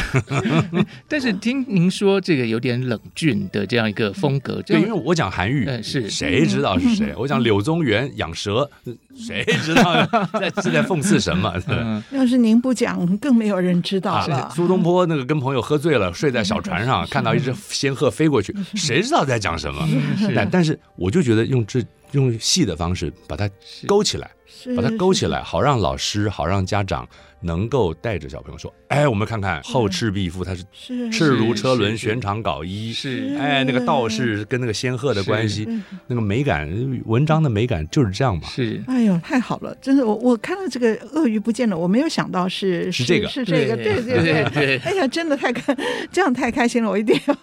[1.07, 7.13] 但是听您说这个有点冷峻的这样一个风格，对，因为我讲韩愈，是谁知道是谁？
[7.15, 8.67] 我讲柳宗元养蛇，
[9.15, 11.53] 谁知道在是在讽刺什么？
[11.67, 14.51] 嗯、要是您不讲，更没有人知道了。
[14.55, 19.87] 苏东坡那个跟朋友喝醉了，睡在小船上，看到一只仙鹤飞过去，谁知道在讲什么？
[20.35, 23.49] 但但是我就觉得用这用戏的方式把它
[23.87, 24.29] 勾起来，
[24.75, 27.07] 把它勾起来，好让老师，好让家长。
[27.43, 30.63] 能够带着小朋友说：“哎，我们看看后赤壁赋，它是
[31.11, 32.93] 赤如车轮，悬长稿衣。
[32.93, 35.67] 是哎，那个道士跟那个仙鹤的关系，
[36.07, 36.69] 那个美感，
[37.05, 38.47] 文章的美感就是这样嘛。
[38.47, 39.75] 是，哎呦，太好了！
[39.81, 44.77] 真的，我我看到这个鳄鱼不见了，我没有想到是是这个，是这个，对对对对。
[44.79, 45.75] 哎呀，真的太开，
[46.11, 47.35] 这样太开心了，我一定要。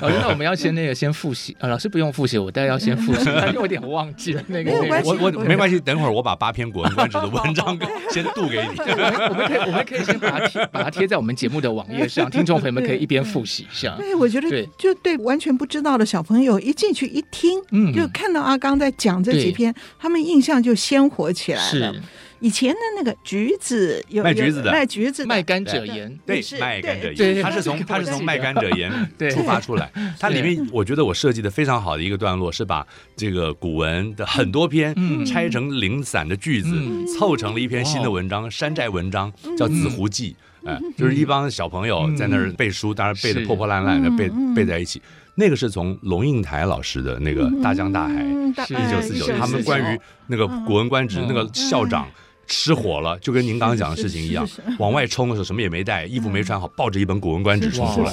[0.00, 4.72] 老师，那我们要先那个先复习啊，老师不用复习，我但要先复习， 因为我有点忘记了那个。
[5.04, 7.78] 我我没关系，等会儿我把八篇《国文观止》的文章
[8.14, 13.94] 先渡给你， 我们可以，我们可以先把它贴， 把它贴在我们节目的网页上，听众朋友们可以一边复习一下。
[13.98, 21.92] 对，我觉得对，就对完全不知道的小朋友一进去一听，嗯，就看到阿刚在讲这几篇，他们印象就鲜活起来了。
[21.92, 22.00] 是。
[22.40, 28.90] 以前的那个橘子，有卖橘子的，卖橘子卖甘蔗盐，对，卖甘蔗盐， 他是从他是从卖甘蔗盐
[29.30, 29.90] 出发出来。
[30.20, 34.94] 它里面我觉得我设计的非常好的一个段落是把这个古文的很多篇
[35.24, 36.70] 拆成零散的句子，
[37.18, 40.36] 凑成了一篇新的文章，山寨文章，叫《紫湖记》。
[40.68, 45.00] 哎，就是一帮小朋友在那儿背书，当然背的破破烂烂的，背背在一起。
[45.36, 52.06] 那个是从龙应台老师的那个《大江大海》，一九四九，他们关于那个《古文观止》那个校长。
[52.46, 54.46] 失火了，就跟您刚刚讲的事情一样，
[54.78, 58.12] 往外冲的时候什么也没带，衣服没穿好，抱着一本《古文观止》冲出来。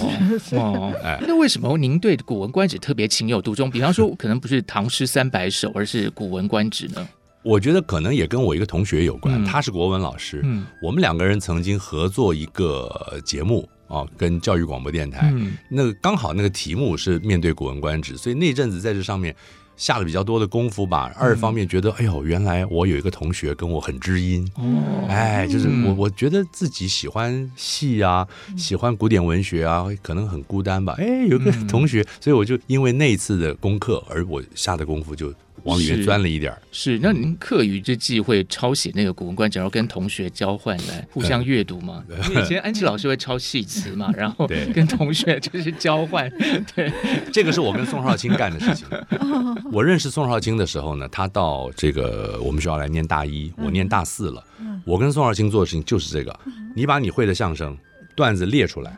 [0.59, 3.69] 哇，哎，那为什么您对《古文观止》特别情有独钟？
[3.69, 7.07] 比方说，可能不是唐诗三百首，而是《古文观止》呢？
[7.43, 15.33] 我觉得可能也跟我一个同学有关，他是国文老师，嗯，我们两个人曾经合作一个节目啊，跟教育广播电台，
[15.69, 19.35] 那个刚好那个题目是面对《古文观止》，所以那阵子在这上面。
[19.81, 21.11] 下了比较多的功夫吧。
[21.17, 24.47] 二方面觉得，哎呦，原来我有一个同学跟我很知音。
[24.53, 30.93] 哦，哎，就是我，我觉得自己喜欢戏啊，喜欢古典文学啊，可能很孤单吧。
[30.99, 35.33] 哎，有个同学，所以我就因为那一次的功课，而我下的功夫就。
[35.63, 42.03] 往里面钻了一点儿，是，那您课余之际会抄写那个《古文观止》，然后跟同学交换来互相阅读吗？
[42.29, 46.29] 因为以前安琪老师会抄戏词嘛， 然后跟同学就是交换。
[46.75, 46.91] 对，
[47.31, 48.87] 这个是我跟宋少卿干的事情。
[49.71, 54.43] 我认识宋少卿的时候呢，他到这个我们学校来念大一，我念大四了。
[54.85, 56.39] 我跟宋少卿做的事情就是这个：
[56.75, 57.77] 你把你会的相声
[58.15, 58.97] 段子列出来，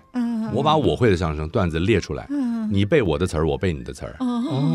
[0.52, 2.28] 我把我会的相声段子列出来。
[2.72, 4.16] 你背我的词儿，我背你的词儿，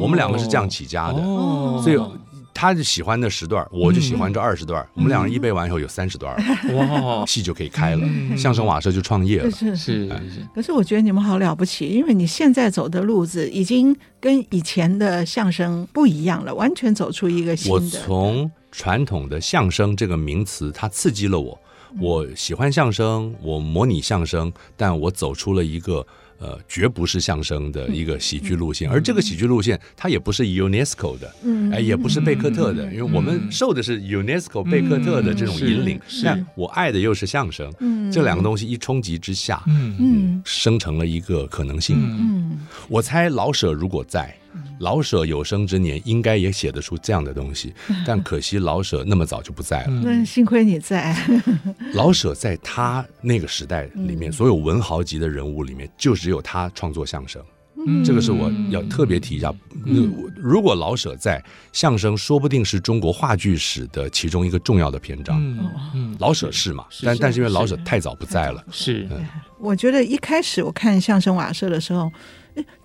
[0.01, 1.19] 我们两个是这样起家的，
[1.83, 1.99] 所以
[2.53, 6.37] 他就喜欢那十段，我就喜欢这二十段，我们两人一背完以后有三十段，
[6.75, 9.51] 哇，戏就可以开了，相声瓦舍就创业了。
[9.51, 10.47] 是是是。
[10.55, 17.75] 可是我觉得你们好了不起，因为你现在走的路子已经跟以前的相声不一样了，完全走出一个新的。
[17.75, 21.59] 我从传统的相声这个名词，它刺激了我，
[22.01, 26.07] 我喜欢相声，我模拟相声，但我走出了一个。
[26.41, 31.35] 呃，绝不是相声的一个喜剧路线，而这个喜剧路线它也不是 UNESCO 的，
[31.73, 37.69] 哎，也不是贝克特的，因为我们受的是 UNESCO 贝克特的这种引领，但我爱的又是相声，
[38.13, 41.97] 这两个东西一冲击之下，嗯，生成了一个可能性。
[42.01, 44.33] 嗯，我猜老舍如果在。
[44.81, 47.75] 老舍有生之年应该也写得出这样的东西，
[48.07, 49.91] 但可惜老舍那么早就不在了。
[50.03, 51.17] 那，幸亏你在。
[51.95, 57.43] 老舍在他那个时代里面，所有文豪级的人物里面，就只有他创作相声。
[57.87, 59.53] 嗯，这个是我要特别提一下。
[60.37, 65.41] 如果老舍在，相声说不定是中国话剧史的其中一个重要的篇章。
[65.95, 66.85] 嗯，老舍是嘛？
[67.05, 68.65] 但但是因为老舍太早不在了。
[68.73, 69.09] 是。
[69.59, 72.11] 我觉得一开始我看相声瓦舍的时候。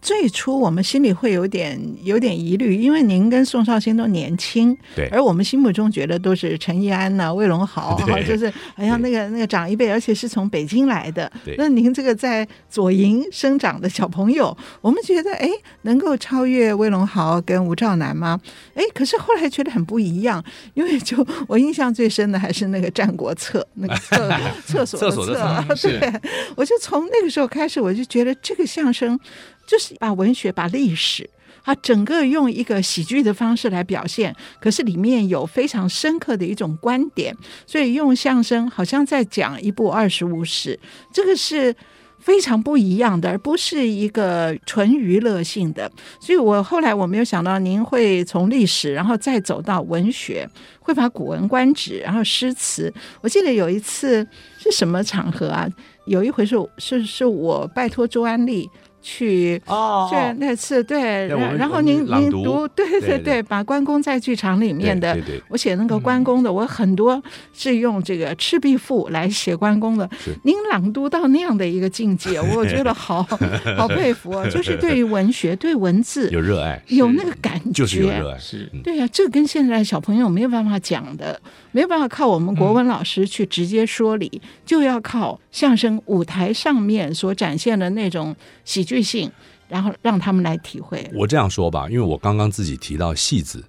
[0.04, 11.32] 最初我们心里会有点有点疑虑，因为您跟宋少卿都年轻，对，而我们心目中觉得都是陈一安呐、啊、魏龙豪， 就是哎呀那个那个长一辈，而且是从北京来的。
[11.58, 15.50] 那您这个在左营生长的小朋友，我们觉得哎，
[15.84, 18.38] 能够超越魏龙豪跟吴兆南吗？
[18.76, 23.96] 哎，可是后来觉得很不一样，因为就 我印象最深的还是那个《战国策》，那个
[24.68, 26.12] 厕厕所的厕，对，
[26.58, 29.18] 我就从那个时候开始，我就觉得这个相声。
[29.66, 31.30] 就是把文学、把历史，
[31.64, 40.80] 啊，整个用一个喜剧的方式来表现，可是里面有非常深刻的一种观点，所以用相声好像在讲一部二十五史，
[41.12, 41.76] 这个是
[42.20, 45.92] 非常不一样的，而不是一个纯娱乐性的。
[46.22, 50.48] 所以我后来我没有想到您会从历史，然后再走到文学，
[50.80, 52.94] 会把《古文观止》，然后诗词。
[53.22, 54.26] 我记得有一次
[54.58, 55.68] 是什么场合啊？
[56.06, 58.70] 有一回是是是我拜托周安利。
[59.04, 65.16] 去哦，对那次对，然后您您读对对对，把关公在剧场里面的，
[65.50, 67.22] 我写那个关公的，我很多
[67.54, 70.10] 是用这个《赤壁赋》来写关公的。
[70.44, 73.22] 您朗读到那样的一个境界， 我觉得好
[73.78, 78.72] 好佩服，就是对于文学、 对文字有热爱，有那个感觉，就是有热爱，是。
[78.84, 81.38] 对呀，这跟现在小朋友没有办法讲的，
[81.72, 88.36] 没有办法靠我们国文老师去直接说理，就要靠相声舞台上面所展现的那种
[88.66, 89.32] 喜剧性，
[89.70, 91.10] 然后让他们来体会。
[91.14, 93.64] 我这样说吧，因为我刚刚自己提到戏子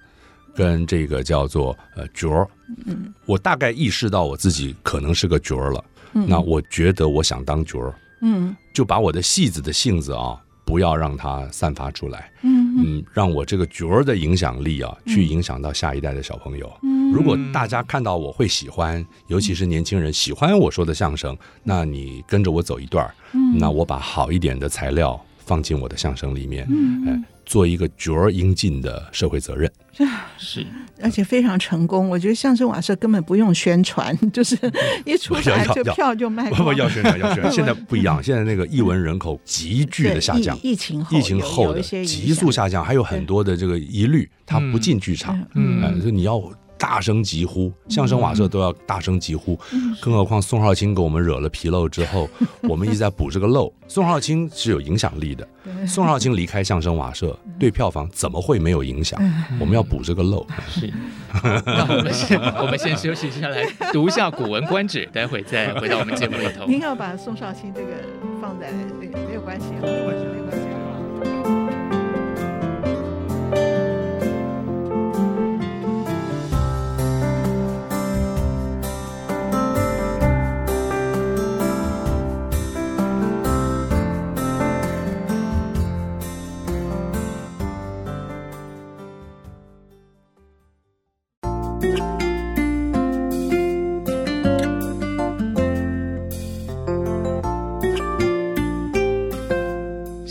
[0.57, 2.49] 跟这个叫做呃角儿，
[2.87, 5.85] 嗯，我大概意识到我自己可能是个角儿了。
[6.14, 16.72] 嗯，那我觉得我想当角儿，嗯，就把我的戏子的性子啊，不要让它散发出来，嗯嗯，让我这个角儿的影响力啊，去影响到下一代的小朋友。
[16.82, 23.14] 嗯，如果大家看到我会喜欢，尤其是年轻人喜欢我说的相声，那你跟着我走一段，儿，
[23.58, 29.70] 那我把好一点的材料放进我的相声里面，嗯，哎，做一个角儿应尽的社会责任。
[30.36, 30.66] 是，
[31.01, 32.09] 而且非常成功。
[32.09, 34.59] 我觉得相声瓦舍根本不用宣传， 就是
[35.05, 36.51] 一出来就票就卖。
[36.51, 37.53] 不不要宣传，要宣传。
[37.55, 46.42] 现在不一样，现在那个艺文人口急剧的下降，疫情疫情后的急速下降，还有很多的这个疑虑，他不进剧场，嗯，所以你要。
[46.78, 49.58] 大声疾呼，相声瓦舍都要大声疾呼，
[50.00, 52.28] 更何况宋少卿给我们惹了纰漏之后，
[52.68, 53.72] 我们一直在补这个漏。
[53.86, 55.46] 宋少卿是有影响力的，
[55.86, 59.20] 宋少卿离开相声瓦舍，对票房怎么会没有影响？
[59.60, 60.46] 我们要补这个漏。
[60.68, 60.92] 是，
[61.66, 66.64] 那我们先我们先休息一下，来读一下《古文观止》，待会再回到我们节目里头。
[66.66, 67.88] 您要把宋少卿这个
[68.40, 70.63] 放在，没没有关系，没有关系。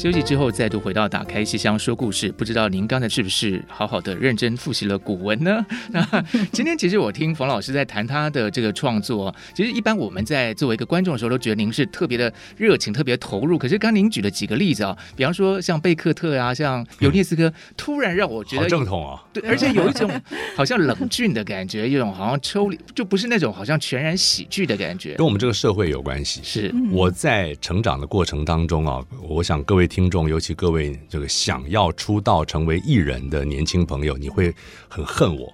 [0.04, 2.30] 休息之后，再度回到打开戏箱说故事。
[2.34, 5.66] 不知道您刚才是不是好好的认真复习了古文呢？
[5.92, 6.06] 那
[6.52, 13.58] 今天其实我听冯老师在谈他的这个创作，其实一般我们在作为一个观众的时候，都觉得您是特别的热情、特别投入。
[13.58, 20.12] 可是刚您举了几个例子啊，比方说像贝克特啊，像尤涅斯科，突然让我觉得正统啊，对，而且有一种
[20.58, 25.14] 好像冷峻的感觉，一种好像抽离，就不是那种好像全然喜剧的感觉。
[25.14, 26.42] 跟我们这个社会有关系。
[26.44, 29.90] 是我在成长的过程当中啊，我想各位。
[29.94, 34.52] 听众，尤其各位这个想要出道成为艺人的年轻朋友，你会
[34.90, 35.54] 很恨我。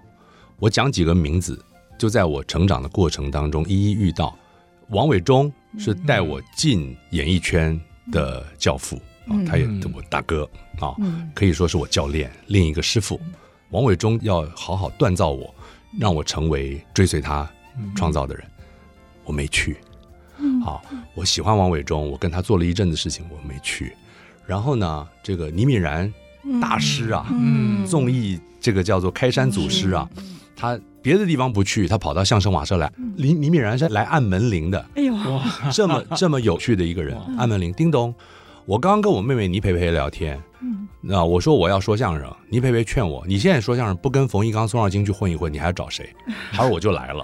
[0.59, 1.61] 我讲几个名字，
[1.97, 4.33] 就在我成长的过程当中一一遇到。
[4.91, 7.77] 王伟忠是带我进演艺圈
[8.13, 8.95] 的教父
[9.27, 10.95] 啊，他也是我大哥啊，
[11.35, 13.19] 可以说是我教练，另一个师傅。
[13.71, 15.53] 王伟忠要好好锻造我，
[15.99, 17.45] 让我成为追随他
[17.93, 18.49] 创造的人，
[19.25, 19.75] 我没去。
[20.63, 20.81] 好，
[21.13, 23.93] 我喜欢王伟忠，我跟他做了一阵子事情，我没去。
[24.49, 26.11] 然后呢，这个倪敏然
[26.59, 30.09] 大师啊，嗯，综艺这个叫做开山祖师啊，
[30.55, 32.91] 他别的地方不去，他跑到相声瓦舍来。
[33.15, 35.13] 倪倪敏然是来按门铃的，哎呦，
[35.71, 38.11] 这么这么有趣的一个人，按门铃，叮咚。
[38.65, 40.41] 我刚刚跟我妹妹倪培培聊天，
[40.99, 46.09] 那我说我要说相声，倪培培劝我，你现在说相声不跟冯一刚、宋少卿去混一混，你还要找谁？
[46.51, 47.23] 他说我就来了。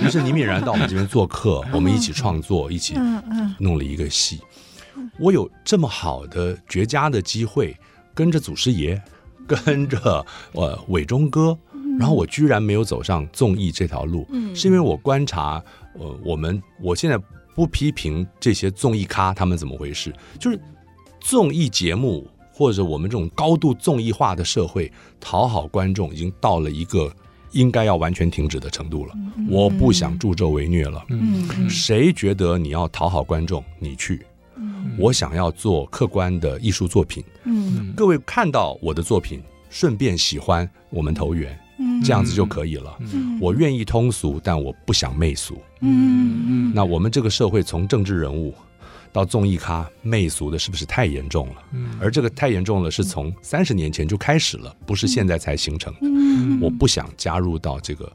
[0.00, 2.94] 于是倪敏然到我们这边做客，我们一起创作，一起
[3.58, 4.40] 弄了一个戏。
[5.18, 7.76] 我有这么好的绝佳的机会，
[8.14, 9.00] 跟着祖师爷，
[9.46, 11.56] 跟着呃伟忠哥，
[11.98, 15.62] 然后我居然没有走上综艺这条路，是因为我观察
[15.94, 17.18] 呃我们，我现在
[17.54, 20.58] 不批评这些综艺咖他们怎么回事，就是
[21.20, 24.90] 综艺节目或者我们这种高度综艺化的社会，
[25.20, 27.12] 讨好观众已经到了一个
[27.52, 29.14] 应该要完全停止的程度了。
[29.50, 31.04] 我不想助纣为虐了，
[31.68, 34.24] 谁觉得你要讨好观众，你去。
[34.98, 42.96] 我想要做客观的艺术作品，嗯，各位看到我的作品，顺便喜欢我们投缘，嗯，这样子就可以了。
[43.12, 45.60] 嗯，我愿意通俗，但我不想媚俗。
[45.80, 48.54] 嗯嗯，那我们这个社会从政治人物
[49.12, 51.54] 到综艺咖，媚俗的是不是太严重了？
[51.72, 56.00] 嗯，而这个太严重了，是从三十年前就开始了，不是现在才形成的。
[56.02, 58.10] 嗯，我不想加入到这个。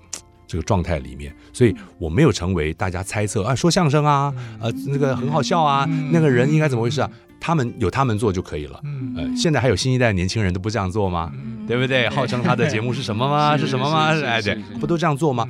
[0.47, 7.09] 这个状态里面，所以我没有成为大家猜测啊，说相声啊，呃，那个很好笑啊，那个人应该怎么回事啊？
[7.39, 8.81] 他们有他们做就可以了。
[9.15, 11.31] 呃，现在还有新一代年轻人都不这样做吗？
[11.67, 12.09] 对不对？
[12.09, 13.55] 号称他的节目是什么吗？
[13.59, 14.07] 是什么吗？
[14.25, 15.47] 哎，对，不都这样做吗？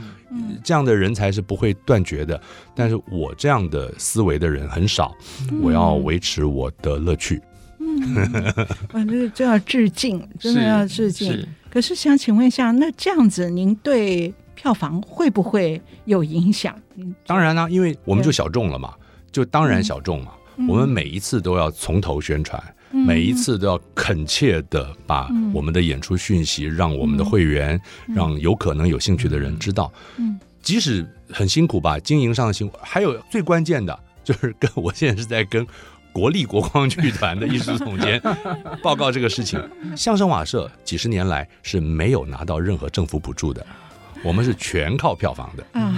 [0.65, 2.39] 这样的人才是不会断绝的。
[2.75, 5.15] 但是我这样的思维的人很少，
[5.61, 7.41] 我要维持我的乐趣。
[7.79, 11.47] 嗯， 这这要致敬，真的要致敬。
[11.69, 16.76] 可是想请问一下，那这样子您对票房会不会有影响？
[17.26, 18.93] 当然啦、啊，因为我们就小众了嘛，
[19.32, 20.34] 就当然小众嘛。
[20.58, 22.62] 嗯、我们每一次都要从头宣传。
[22.89, 27.80] 每一次都要恳切的把我们的演出讯息让我们的会员，
[28.16, 29.91] 让有可能有兴趣的人知道。
[30.16, 35.68] 嗯，即使很辛苦吧，经营上的辛苦，还有最关键的就是跟我现在是在跟
[36.14, 38.22] 国立国光剧团的艺术总监
[38.82, 39.62] 报告这个事情。
[39.93, 43.64] 相声瓦舍几十年来是没有拿到任何政府补助的。
[44.24, 45.93] 我们是全靠票房的啊！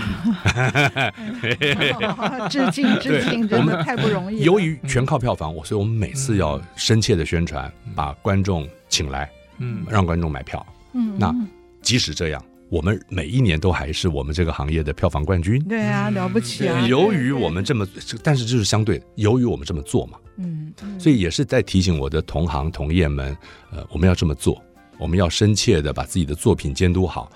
[2.49, 4.43] 致敬致敬，真的太不容易。
[4.43, 10.65] 由于全靠票房，我所以我们每次要深切的宣传，把观众请来，嗯，让观众买票。
[10.93, 11.33] 嗯，那
[11.81, 15.63] 即使这样，我们每一年都还是我们这个行业的票房冠军。
[15.63, 16.85] 对啊，了不起啊！
[16.87, 17.87] 由于我们这么，
[18.23, 23.35] 但是就是相对，由于我们这么做嘛，嗯，所以也是在提醒我的同行同业们，
[23.71, 24.61] 呃，我们要这么做。
[24.97, 27.31] 我们要深切的把自己的作品监督好，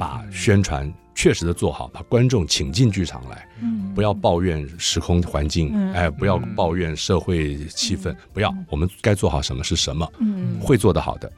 [0.00, 3.46] 把宣传确实的做好，把观众请进剧场来，
[3.94, 10.10] 不要抱怨时空环境，哎，不要抱怨社会气氛，不要，我们该做好什么是什么，
[10.58, 11.30] 会做得好的。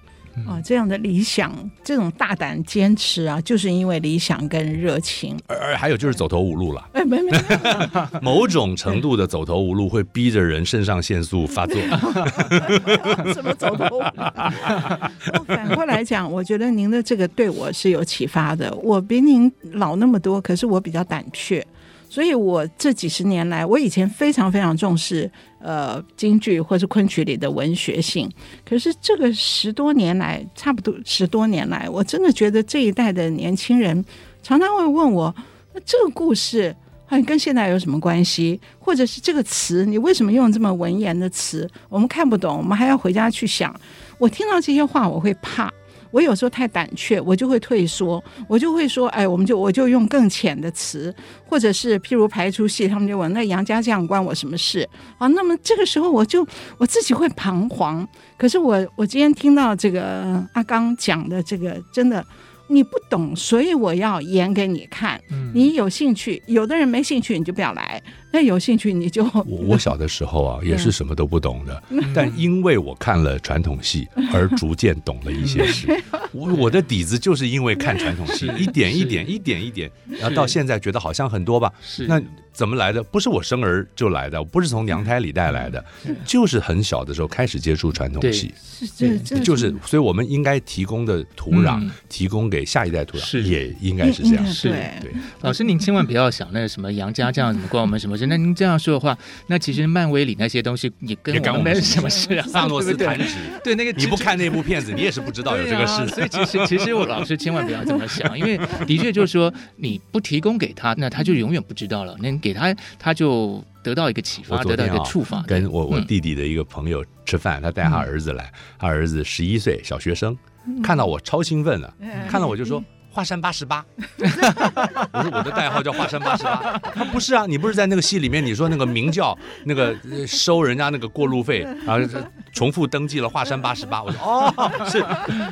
[0.47, 1.53] 啊，这样的理想，
[1.85, 5.39] 这种大胆坚持啊，就是因为理想跟热情。
[5.47, 6.89] 而还有就是走投无路了。
[6.95, 7.30] 哎，没没，
[8.22, 11.76] 某种程度的走投无路会逼着人肾上腺素发作。
[13.33, 15.45] 什么走投无路？
[15.47, 18.74] 反过来讲，我觉得您的这个对我是有启发的。
[18.83, 21.64] 我比您老那么多，可是我比较胆怯。
[22.12, 28.30] 所以，我这几十年来，我以前非常非常重视呃京剧或是昆曲里的文学性。
[28.66, 34.04] 可是这个十多年来，差不多十多年来，我真的觉得这一代的年轻人
[34.42, 35.34] 常常会问我：
[35.72, 38.60] 那这个故事好像跟现在有什么关系？
[38.78, 41.66] 或者是这个词，你为什么用这么文言的词？
[41.88, 43.74] 我们看不懂，我们还要回家去想。
[44.18, 45.72] 我听到这些话，我会怕。
[46.12, 51.12] 我有时候太胆怯，我就会退缩，我就会说，哎，我们就我就用更浅的词，
[51.44, 54.88] 或者是譬如排出戏，他们就问，那杨家将关我什么事？
[55.18, 56.46] 啊，那么这个时候我就
[56.78, 58.06] 我自己会彷徨。
[58.36, 62.24] 可是我我今天听到这个阿刚讲的这个，真的。
[62.68, 65.20] 你不懂，所以我要演给你看。
[65.52, 68.02] 你有兴趣，有的人没兴趣，你就不要来。
[68.33, 71.83] 那有兴趣，你就我我小的时候啊， 也是什么都不懂的，
[72.14, 75.87] 但因为我看了传统戏， 而逐渐懂了一些事。
[76.33, 81.70] 我我的底子就是因为看传统戏，一点一点，一点一点，然后到现在觉得好像很多吧。
[82.09, 82.20] 那
[82.53, 83.03] 怎么来的？
[83.03, 85.83] 不是我生儿就来的，不是从娘胎里带来的，
[86.24, 88.53] 就是很小的时候开始接触传统戏。
[88.57, 93.43] 是这就是，所以我们应该提供的土壤，提供给下一代土壤，是。
[93.43, 94.47] 也应该是这样。
[94.47, 94.70] 是。
[94.70, 95.12] 对，
[95.43, 98.26] 老师您千万不要想那个什么杨家将怎么关我们什么事。
[98.26, 99.16] 那您这样说的话，
[99.46, 102.46] 那其实漫威里那些东西也跟我们没什么事啊。
[102.48, 106.06] 萨诺斯弹指，对那个你不看那部片子，你也是不知道有这个事。
[106.08, 112.16] 所以其实 其实我老师千万不要这么想，因为的确就是说你不提供给他，那他就永远不知道了。
[112.20, 115.42] 那给他，他就得到一个启发，得到一个触发。
[115.42, 120.36] 跟我我弟弟的一个朋友吃饭，他带他儿子来，他儿子十一岁，小学生，
[120.82, 121.94] 看到我超兴奋的，
[122.28, 122.82] 看到我就说。
[123.12, 123.84] 华山八十八，
[125.12, 129.36] 我说我的代号叫华山八十八，他不是啊，你不是在那个戏里面，你说那个明教
[129.66, 129.94] 那个
[130.26, 132.20] 收人家那个过路费， 然后
[132.52, 135.04] 重复登记了华山八十八，我说 哦，是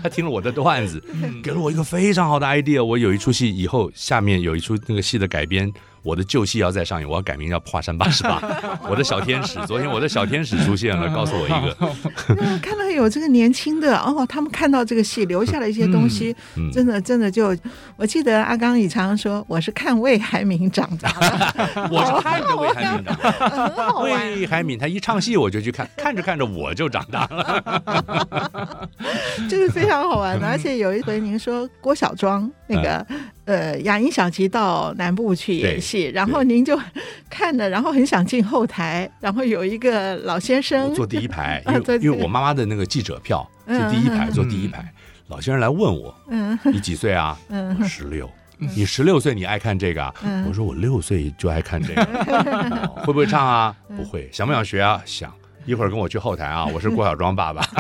[0.03, 1.03] 他听了我的段子，
[1.43, 5.71] 给了我一个非常好的 idea，我有一出戏以后下面有一出那个戏的改编。
[6.03, 8.41] 我的旧戏要再上演，我要改名叫华山八十八。
[8.89, 11.77] 我的小天使，昨天我的小天使出现了， 告诉我一个。
[12.61, 16.35] 看到有这个年轻的哦，他们看到这个戏留下了一些东西，
[16.73, 17.57] 真的真的就，
[17.97, 23.33] 我记得阿刚也常常说，我是看魏海敏长大的，我是看着魏海敏长大
[23.69, 24.01] 的。
[24.01, 28.89] 魏海敏他一唱戏我就去看，看着看着我就长大了，
[29.49, 30.47] 这是非常好玩的。
[30.47, 33.05] 而且有一回您说郭小庄那个。
[33.11, 36.81] 嗯呃，雅音小琪到南部去演戏，然后您就
[37.29, 44.89] 看了，然后很想进后台，然后有一个老先生坐第一排，因为 因为我妈妈的那个记者票是第一排，坐第一排。
[45.27, 47.37] 老先生来问我，嗯，你几岁啊？
[47.49, 48.31] 嗯，十六。
[48.57, 50.15] 你十六岁，你爱看这个啊？
[50.47, 52.05] 我说我六岁就爱看这个。
[53.03, 53.75] 会不会唱啊？
[53.97, 54.29] 不会。
[54.31, 55.03] 想不想学啊？
[55.05, 55.33] 想。
[55.71, 56.67] 一会儿跟我去后台啊！
[56.67, 57.63] 我是郭小庄爸爸。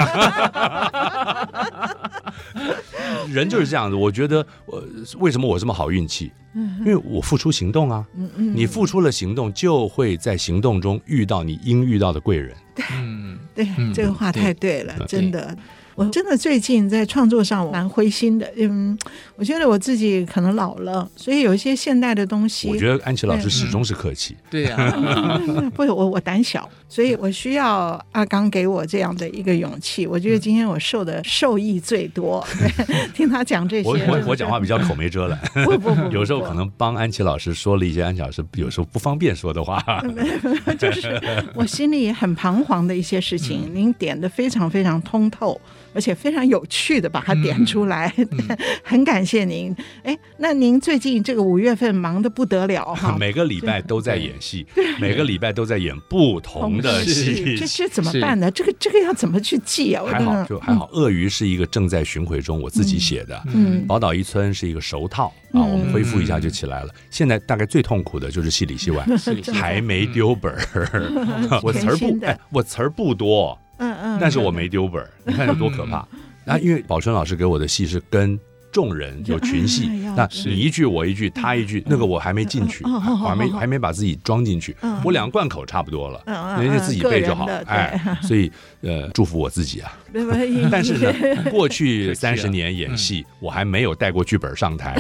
[3.29, 4.81] 人就是这样子，我觉得我
[5.19, 6.31] 为什么我这么好运气？
[6.55, 8.07] 因为我付出行动啊。
[8.37, 12.55] 你付出了行动，就会在行动中遇到你应遇到的贵人。
[12.77, 15.57] 对，对，这个话太对了，真的。
[16.01, 18.99] 我真的最近在创作上蛮灰心的，嗯，
[19.37, 22.71] 我觉得我自己可能老了，所以有一些现代的东西。
[22.71, 24.35] 我觉得安琪老师始终是客气。
[24.49, 25.39] 对呀、啊，
[25.75, 30.07] 不，我我胆小，所以我需要阿刚给我这样的一个勇气。
[30.07, 32.43] 我觉得今天我受的受益最多，
[33.13, 33.89] 听他讲这些。
[33.91, 39.85] 我我我讲话比较口没遮拦，不不不， 有时候可能帮安琪老师说了一些安琪老师有时候不方便说的话。
[40.81, 41.21] 就是
[41.55, 45.61] 我心里也很彷徨的一些事情，嗯、您点的非常非常通透。
[45.93, 49.75] 而且非常有趣的把它点出来，嗯嗯、 很感谢您。
[50.03, 54.67] 哎，那您最近这个五月份忙得不得了哈， 每个礼拜都在演戏，
[55.01, 58.51] 每个礼拜都在演不同的戏，这这怎么办呢？
[58.51, 60.05] 这个这个要怎么去记啊？
[60.07, 63.43] 还好就还好，鳄鱼是一个正在巡回中，我自己写的。
[63.53, 66.95] 嗯，宝岛一村是一个熟套啊，我们恢复一下就起来了。
[67.11, 69.05] 现在大概最痛苦的就是戏里戏外，
[69.53, 73.59] 还没丢本儿，我词儿不哎，我词儿不多。
[73.81, 76.07] 嗯嗯，但是我没丢本儿，你看有多可怕。
[76.45, 78.39] 然后因为宝春老师给我的戏是跟
[78.73, 86.23] 众人有群戏，那你一句我一句他一句，那个我还没进去，我还没还没把自己装进去，我两个贯口差不多了，
[86.61, 87.47] 人家自己背就好。
[87.67, 88.51] 哎， 所以
[88.83, 89.93] 呃，祝福我自己啊。
[90.71, 91.13] 但是呢，
[91.51, 94.97] 过去三十年演戏，我还没有带过剧本上台。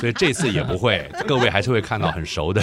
[0.00, 2.60] 所以这次也不会，各位还是会看到很熟的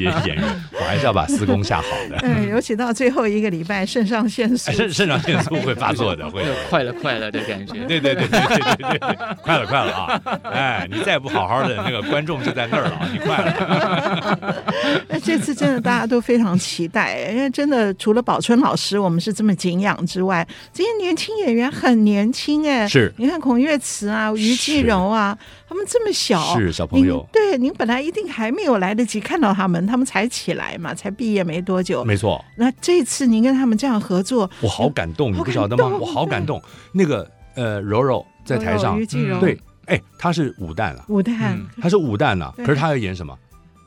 [0.00, 2.18] 演演员，我还是要把司功下好的。
[2.18, 7.84] 对，尤其到最后一个礼拜，肾上腺素，肾肾上腺素会发作的，会快了快了的感觉。
[7.84, 10.20] 对对对对对对对，快了快了啊！
[10.50, 14.62] 哎，你再不好好的，那个观众就在那儿了， 你快了。
[15.08, 25.36] 那这次真的大家都非常期待，因为真的除了宝春老师我们是这么敬仰之外，这些年轻演员很年轻哎，是，你看孔月慈啊，于继柔啊。
[25.68, 27.24] 他们这么小，是小朋友。
[27.32, 32.04] 对，您本来一定还没有来得及看到他们，他们才起来嘛，才毕业没多久。
[32.04, 32.44] 没错。
[32.56, 35.96] 那这次您跟他们这样合作，我好感动，你不晓得吗？
[36.00, 36.60] 我好感动。
[36.92, 38.98] 那个呃，柔柔在台上，
[39.40, 42.54] 对，哎，他是武旦啊，武旦，他是武旦啊。
[42.58, 43.36] 可是他要演什么？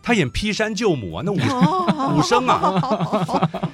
[0.01, 2.73] 他演劈山救母啊，那武武生啊，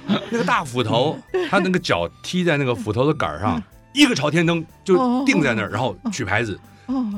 [0.30, 1.18] 那个大斧头，
[1.48, 3.60] 他那个脚踢在那个斧头的杆上，
[3.94, 6.58] 一个朝天灯就定在那儿，然后举牌子，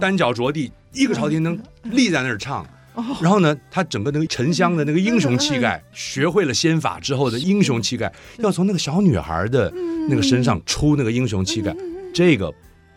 [0.01, 0.73] 单脚着地。
[0.95, 2.67] 一个朝天灯立在那儿唱，
[3.19, 9.73] 然后呢，他整个那个沉香的那个英雄气概，学会了仙法之后的英雄气概，要从那个小女孩的
[10.11, 11.75] 那个身上出那个英雄气概，
[12.13, 12.53] 这个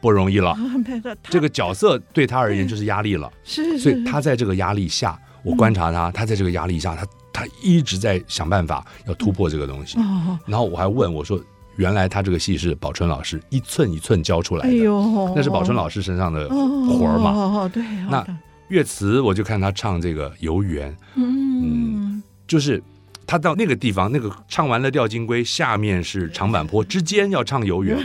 [0.06, 0.56] 不容易了。
[1.30, 9.98] 这个角色对他而言就是压力了，所以他在这个压力下，我观察他，他在这个压力下，他他一直在想办法要突破这个东西。
[10.46, 11.42] 然后我还问我说。
[11.78, 17.32] 原来他这个戏是宝春老师一寸一寸教出来的，哎，那是宝春老师身上的活儿嘛？
[17.32, 17.84] 哦，对。
[18.10, 18.26] 那
[18.70, 22.82] 乐词，我就看他唱这个《游园》，嗯，就是
[23.28, 27.98] 他到那个地方，那个唱完了《吊金龟》，下面是长坂坡，之间要唱《游园》，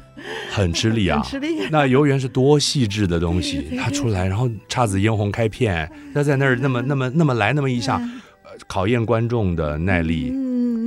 [0.50, 1.22] 很吃力啊。
[1.24, 1.68] 吃力。
[1.70, 8.00] 那《游园》是多细致的东西， 他出来，然后姹紫嫣红开片，他在那儿那么那么那么来那么一下，
[8.66, 10.32] 考验观众的耐力。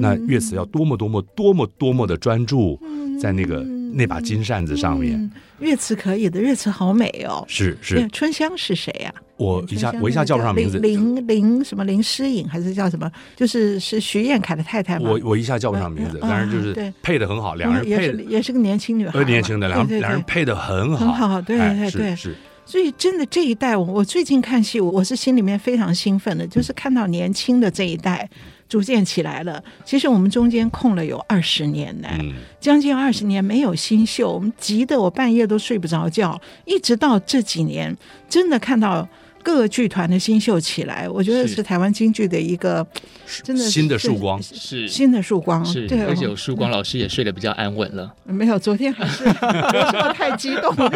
[0.01, 2.79] 那乐词要多么多么多么多么的专注
[3.21, 5.29] 在那个、嗯、那把金扇子上面。
[5.59, 7.43] 乐词可以的，乐词好美哦。
[7.49, 8.07] 是是。
[8.07, 9.19] 春香是谁呀、啊？
[9.39, 10.77] 我一下我一下叫不上名字。
[10.79, 13.09] 林林什么林诗颖还是叫什么？
[13.37, 15.09] 就是是徐艳凯的太太吗？
[15.09, 22.35] 我我一下叫不上名字，但是就是配的很好，两人配的也是个年轻女孩，年轻的两两人配的很好，很好，对对对是。
[22.65, 28.29] 所以真的这一代，我我最近看戏，我是心里面非常兴奋的，就是看到年轻的这一代。
[28.67, 29.63] 逐渐起来了。
[29.83, 32.07] 其实我们中间空了有二十年呢，
[32.59, 36.39] 将近二十年没有新秀，我们急得我半夜都睡不着觉。
[36.65, 37.97] 一直到这几年，
[38.29, 39.09] 真的看到
[39.43, 42.85] 各个剧团的新秀起来，我觉得是台湾京剧的一个
[43.43, 45.63] 真的新的曙光，是新的曙光。
[45.87, 48.13] 对，而且有曙光老师也睡得比较安稳了。
[48.25, 50.89] 没有，昨天还是 有时候太激动了。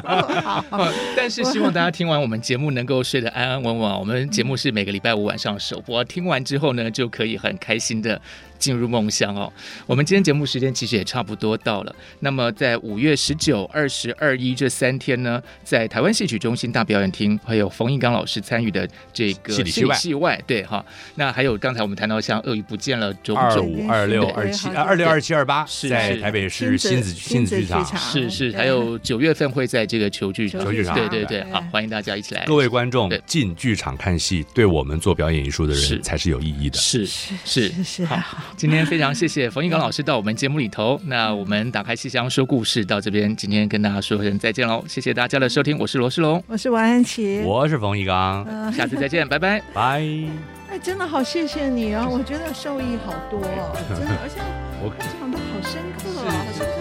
[0.70, 3.98] 好，但是希望大家听完我们节目能够睡得安安稳稳。
[3.98, 8.20] 我们节目是每个礼拜五晚上首播，听完之后呢，就可以很开心的。
[8.60, 9.50] 进入梦乡哦，
[9.86, 11.96] 我们今天节目时间其实也差不多到了。
[12.20, 20.84] 那么在五月十九、二十二、一这三天呢，在台湾戏曲中心大表演厅，还有冯翊纲老师参与的这个戏里戏外，戏外对哈。
[21.14, 32.44] 那还有刚才我们谈到像鳄鱼不见了，种种二五二六二七二六二七二八是在台北市新子新子剧场，是是，还有九月份会在这个球剧球剧场，对对对，好，欢迎大家一起来。
[32.44, 38.04] 各位观众进剧场看戏，对我们做表演艺术的人才是有意义的，是是是。
[38.04, 38.18] 好。
[38.56, 46.42] 今天非常谢谢冯一刚老师到我们节目里头那我们打开信箱说故事到这边今天跟大家说声再见喽谢谢大家的收听我是罗世龙。
[46.46, 47.42] 我是王安琪。
[47.44, 48.44] 我是冯一刚。
[48.72, 49.60] 下次再见拜拜。
[49.72, 50.02] 拜
[50.70, 54.40] 哎真的好谢谢你啊我觉得受益好多啊 真的而且
[54.82, 56.80] 我看这样好深刻啊好深刻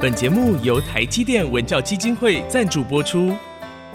[0.00, 3.34] 本节目由台积电文教基金会赞助播出。